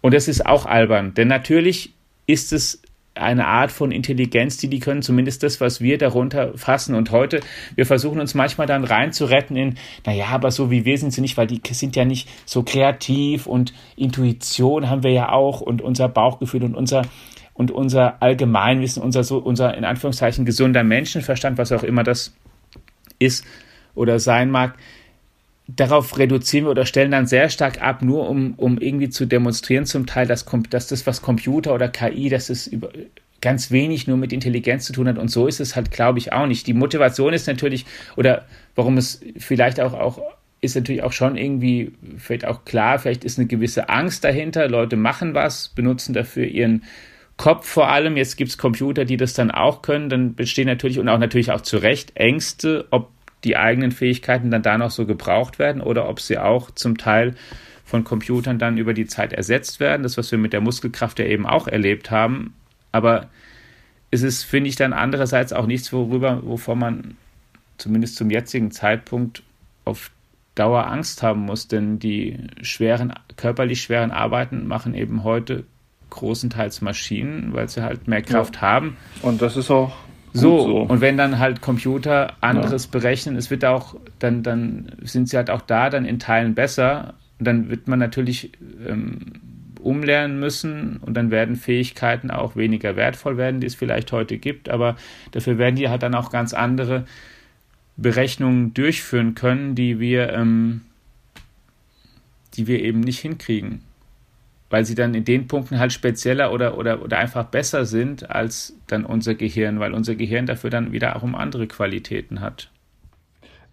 Und 0.00 0.12
das 0.12 0.26
ist 0.26 0.44
auch 0.44 0.66
albern, 0.66 1.14
denn 1.14 1.28
natürlich 1.28 1.94
ist 2.26 2.52
es 2.52 2.82
eine 3.14 3.46
Art 3.46 3.70
von 3.70 3.92
Intelligenz, 3.92 4.56
die 4.56 4.68
die 4.68 4.80
können, 4.80 5.02
zumindest 5.02 5.42
das, 5.42 5.60
was 5.60 5.80
wir 5.80 5.98
darunter 5.98 6.56
fassen. 6.56 6.94
Und 6.94 7.10
heute, 7.12 7.40
wir 7.74 7.86
versuchen 7.86 8.20
uns 8.20 8.34
manchmal 8.34 8.66
dann 8.66 8.84
reinzuretten 8.84 9.56
in, 9.56 9.76
naja, 10.04 10.26
aber 10.32 10.50
so 10.50 10.70
wie 10.70 10.84
wir 10.84 10.98
sind 10.98 11.12
sie 11.12 11.20
nicht, 11.20 11.36
weil 11.36 11.46
die 11.46 11.60
sind 11.70 11.96
ja 11.96 12.04
nicht 12.04 12.28
so 12.44 12.62
kreativ 12.62 13.46
und 13.46 13.72
Intuition 13.96 14.90
haben 14.90 15.02
wir 15.02 15.12
ja 15.12 15.30
auch 15.30 15.60
und 15.60 15.80
unser 15.80 16.08
Bauchgefühl 16.08 16.64
und 16.64 16.74
unser 16.74 17.02
und 17.54 17.70
unser 17.70 18.20
Allgemeinwissen, 18.20 19.00
unser 19.00 19.22
so, 19.22 19.38
unser 19.38 19.76
in 19.76 19.84
Anführungszeichen 19.84 20.44
gesunder 20.44 20.82
Menschenverstand, 20.82 21.56
was 21.56 21.70
auch 21.70 21.84
immer 21.84 22.02
das 22.02 22.34
ist 23.20 23.44
oder 23.94 24.18
sein 24.18 24.50
mag, 24.50 24.76
darauf 25.66 26.18
reduzieren 26.18 26.66
wir 26.66 26.70
oder 26.70 26.86
stellen 26.86 27.10
dann 27.10 27.26
sehr 27.26 27.48
stark 27.48 27.80
ab, 27.80 28.02
nur 28.02 28.28
um, 28.28 28.54
um 28.56 28.78
irgendwie 28.78 29.08
zu 29.08 29.26
demonstrieren, 29.26 29.86
zum 29.86 30.06
Teil, 30.06 30.26
dass, 30.26 30.44
dass 30.70 30.88
das, 30.88 31.06
was 31.06 31.22
Computer 31.22 31.74
oder 31.74 31.88
KI, 31.88 32.28
dass 32.28 32.50
es 32.50 32.66
über, 32.66 32.90
ganz 33.40 33.70
wenig 33.70 34.06
nur 34.06 34.16
mit 34.16 34.32
Intelligenz 34.32 34.84
zu 34.84 34.92
tun 34.92 35.08
hat. 35.08 35.18
Und 35.18 35.28
so 35.28 35.46
ist 35.46 35.60
es 35.60 35.76
halt, 35.76 35.90
glaube 35.90 36.18
ich, 36.18 36.32
auch 36.32 36.46
nicht. 36.46 36.66
Die 36.66 36.74
Motivation 36.74 37.32
ist 37.32 37.46
natürlich, 37.46 37.84
oder 38.16 38.46
warum 38.74 38.96
es 38.96 39.20
vielleicht 39.38 39.80
auch, 39.80 39.92
auch 39.92 40.20
ist 40.60 40.76
natürlich 40.76 41.02
auch 41.02 41.12
schon 41.12 41.36
irgendwie, 41.36 41.92
vielleicht 42.16 42.46
auch 42.46 42.64
klar, 42.64 42.98
vielleicht 42.98 43.24
ist 43.24 43.38
eine 43.38 43.46
gewisse 43.46 43.90
Angst 43.90 44.24
dahinter. 44.24 44.68
Leute 44.68 44.96
machen 44.96 45.34
was, 45.34 45.68
benutzen 45.68 46.14
dafür 46.14 46.46
ihren 46.46 46.84
Kopf 47.36 47.66
vor 47.66 47.90
allem. 47.90 48.16
Jetzt 48.16 48.36
gibt 48.36 48.50
es 48.50 48.58
Computer, 48.58 49.04
die 49.04 49.18
das 49.18 49.34
dann 49.34 49.50
auch 49.50 49.82
können. 49.82 50.08
Dann 50.08 50.34
bestehen 50.34 50.66
natürlich 50.66 50.98
und 50.98 51.08
auch 51.08 51.18
natürlich 51.18 51.52
auch 51.52 51.60
zu 51.60 51.76
Recht 51.76 52.16
Ängste, 52.16 52.86
ob 52.90 53.10
die 53.44 53.56
eigenen 53.56 53.92
Fähigkeiten 53.92 54.50
dann 54.50 54.62
da 54.62 54.78
noch 54.78 54.90
so 54.90 55.06
gebraucht 55.06 55.58
werden 55.58 55.82
oder 55.82 56.08
ob 56.08 56.20
sie 56.20 56.38
auch 56.38 56.70
zum 56.70 56.98
Teil 56.98 57.34
von 57.84 58.02
Computern 58.04 58.58
dann 58.58 58.78
über 58.78 58.94
die 58.94 59.06
Zeit 59.06 59.32
ersetzt 59.32 59.78
werden. 59.78 60.02
Das, 60.02 60.16
was 60.16 60.30
wir 60.30 60.38
mit 60.38 60.52
der 60.52 60.60
Muskelkraft 60.60 61.18
ja 61.18 61.26
eben 61.26 61.46
auch 61.46 61.68
erlebt 61.68 62.10
haben. 62.10 62.54
Aber 62.92 63.28
es 64.10 64.22
ist, 64.22 64.44
finde 64.44 64.70
ich, 64.70 64.76
dann 64.76 64.92
andererseits 64.92 65.52
auch 65.52 65.66
nichts, 65.66 65.92
worüber, 65.92 66.40
wovor 66.44 66.76
man 66.76 67.16
zumindest 67.76 68.16
zum 68.16 68.30
jetzigen 68.30 68.70
Zeitpunkt 68.70 69.42
auf 69.84 70.10
Dauer 70.54 70.86
Angst 70.86 71.22
haben 71.22 71.40
muss, 71.40 71.66
denn 71.66 71.98
die 71.98 72.38
schweren, 72.62 73.12
körperlich 73.36 73.82
schweren 73.82 74.12
Arbeiten 74.12 74.68
machen 74.68 74.94
eben 74.94 75.24
heute 75.24 75.64
großenteils 76.10 76.80
Maschinen, 76.80 77.52
weil 77.52 77.68
sie 77.68 77.82
halt 77.82 78.06
mehr 78.06 78.22
Kraft 78.22 78.56
ja. 78.56 78.62
haben. 78.62 78.96
Und 79.22 79.42
das 79.42 79.56
ist 79.56 79.70
auch 79.70 79.96
so, 80.36 80.66
so, 80.66 80.78
und 80.78 81.00
wenn 81.00 81.16
dann 81.16 81.38
halt 81.38 81.60
Computer 81.60 82.32
anderes 82.40 82.86
ja. 82.86 82.90
berechnen, 82.90 83.36
es 83.36 83.50
wird 83.50 83.64
auch, 83.64 83.94
dann, 84.18 84.42
dann 84.42 84.90
sind 85.02 85.28
sie 85.28 85.36
halt 85.36 85.48
auch 85.48 85.60
da 85.60 85.90
dann 85.90 86.04
in 86.04 86.18
Teilen 86.18 86.54
besser. 86.54 87.14
Und 87.38 87.46
dann 87.46 87.70
wird 87.70 87.86
man 87.86 88.00
natürlich 88.00 88.50
ähm, 88.86 89.18
umlernen 89.80 90.40
müssen 90.40 90.96
und 90.96 91.14
dann 91.14 91.30
werden 91.30 91.54
Fähigkeiten 91.54 92.32
auch 92.32 92.56
weniger 92.56 92.96
wertvoll 92.96 93.36
werden, 93.36 93.60
die 93.60 93.68
es 93.68 93.76
vielleicht 93.76 94.10
heute 94.10 94.38
gibt, 94.38 94.68
aber 94.68 94.96
dafür 95.30 95.58
werden 95.58 95.76
die 95.76 95.88
halt 95.88 96.02
dann 96.02 96.14
auch 96.14 96.30
ganz 96.30 96.52
andere 96.52 97.04
Berechnungen 97.96 98.74
durchführen 98.74 99.34
können, 99.34 99.74
die 99.74 100.00
wir, 100.00 100.32
ähm, 100.32 100.80
die 102.54 102.66
wir 102.66 102.82
eben 102.82 103.00
nicht 103.00 103.20
hinkriegen 103.20 103.82
weil 104.70 104.84
sie 104.84 104.94
dann 104.94 105.14
in 105.14 105.24
den 105.24 105.46
Punkten 105.46 105.78
halt 105.78 105.92
spezieller 105.92 106.52
oder, 106.52 106.78
oder, 106.78 107.02
oder 107.02 107.18
einfach 107.18 107.44
besser 107.44 107.84
sind 107.84 108.30
als 108.30 108.76
dann 108.86 109.04
unser 109.04 109.34
Gehirn, 109.34 109.80
weil 109.80 109.92
unser 109.92 110.14
Gehirn 110.14 110.46
dafür 110.46 110.70
dann 110.70 110.92
wieder 110.92 111.16
auch 111.16 111.22
um 111.22 111.34
andere 111.34 111.66
Qualitäten 111.66 112.40
hat. 112.40 112.70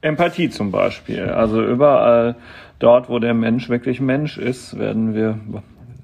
Empathie 0.01 0.49
zum 0.49 0.71
Beispiel. 0.71 1.29
Also 1.29 1.63
überall 1.63 2.35
dort, 2.79 3.09
wo 3.09 3.19
der 3.19 3.33
Mensch 3.33 3.69
wirklich 3.69 4.01
Mensch 4.01 4.37
ist, 4.37 4.77
werden 4.77 5.13
wir 5.13 5.39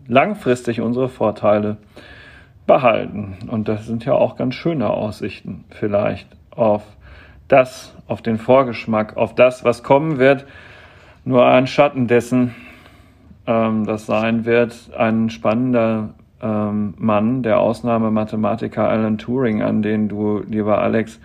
langfristig 0.08 0.82
unsere 0.82 1.10
Vorteile 1.10 1.78
behalten. 2.68 3.38
Und 3.50 3.68
das 3.68 3.88
sind 3.88 4.06
ja 4.06 4.14
auch 4.14 4.36
ganz 4.36 4.56
schöne 4.56 4.90
Aussichten 4.90 5.66
vielleicht 5.70 6.28
auf 6.52 6.84
das, 7.48 7.96
auf 8.08 8.22
den 8.22 8.38
Vorgeschmack, 8.38 9.18
auf 9.18 9.34
das, 9.34 9.64
was 9.64 9.84
kommen 9.84 10.20
wird. 10.20 10.46
Nur 11.26 11.46
ein 11.46 11.66
Schatten 11.68 12.08
dessen, 12.08 12.56
ähm, 13.48 13.86
das 13.86 14.06
sein 14.06 14.46
wird, 14.46 14.92
ein 14.96 15.30
spannender 15.30 16.10
ähm, 16.42 16.94
Mann, 16.98 17.42
der 17.42 17.60
Ausnahmemathematiker 17.60 18.88
Alan 18.88 19.18
Turing, 19.18 19.62
an 19.62 19.82
den 19.82 20.10
du, 20.10 20.44
lieber 20.48 20.80
Alex, 20.80 21.20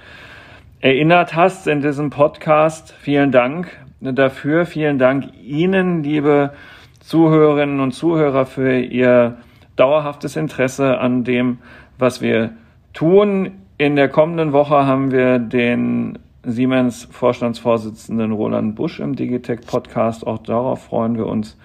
erinnert 0.80 1.34
hast 1.36 1.66
in 1.66 1.80
diesem 1.80 2.10
Podcast. 2.10 2.92
Vielen 2.92 3.30
Dank 3.30 3.68
dafür. 4.00 4.66
Vielen 4.66 4.98
Dank 4.98 5.26
Ihnen, 5.42 6.02
liebe 6.02 6.52
Zuhörerinnen 7.00 7.80
und 7.80 7.92
Zuhörer, 7.92 8.46
für 8.46 8.78
Ihr 8.78 9.36
dauerhaftes 9.76 10.36
Interesse 10.36 10.98
an 10.98 11.24
dem, 11.24 11.58
was 11.98 12.20
wir 12.20 12.52
tun. 12.92 13.52
In 13.78 13.96
der 13.96 14.08
kommenden 14.08 14.52
Woche 14.52 14.86
haben 14.86 15.10
wir 15.10 15.38
den 15.38 16.18
Siemens 16.44 17.08
Vorstandsvorsitzenden 17.10 18.32
Roland 18.32 18.74
Busch 18.74 19.00
im 19.00 19.14
Digitech 19.14 19.60
Podcast. 19.66 20.26
Auch 20.26 20.38
darauf 20.38 20.84
freuen 20.84 21.16
wir 21.16 21.26
uns 21.26 21.56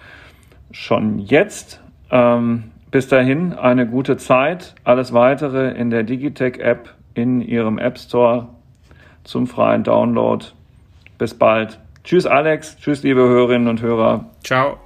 schon 0.70 1.18
jetzt. 1.18 1.80
Ähm, 2.10 2.70
bis 2.90 3.08
dahin 3.08 3.52
eine 3.52 3.86
gute 3.86 4.16
Zeit. 4.16 4.74
Alles 4.84 5.12
weitere 5.12 5.70
in 5.72 5.90
der 5.90 6.02
Digitech 6.02 6.58
App 6.58 6.94
in 7.14 7.40
Ihrem 7.40 7.78
App 7.78 7.98
Store 7.98 8.48
zum 9.24 9.46
freien 9.46 9.84
Download. 9.84 10.44
Bis 11.18 11.34
bald. 11.34 11.78
Tschüss 12.04 12.26
Alex. 12.26 12.78
Tschüss 12.78 13.02
liebe 13.02 13.20
Hörerinnen 13.20 13.68
und 13.68 13.82
Hörer. 13.82 14.26
Ciao. 14.42 14.78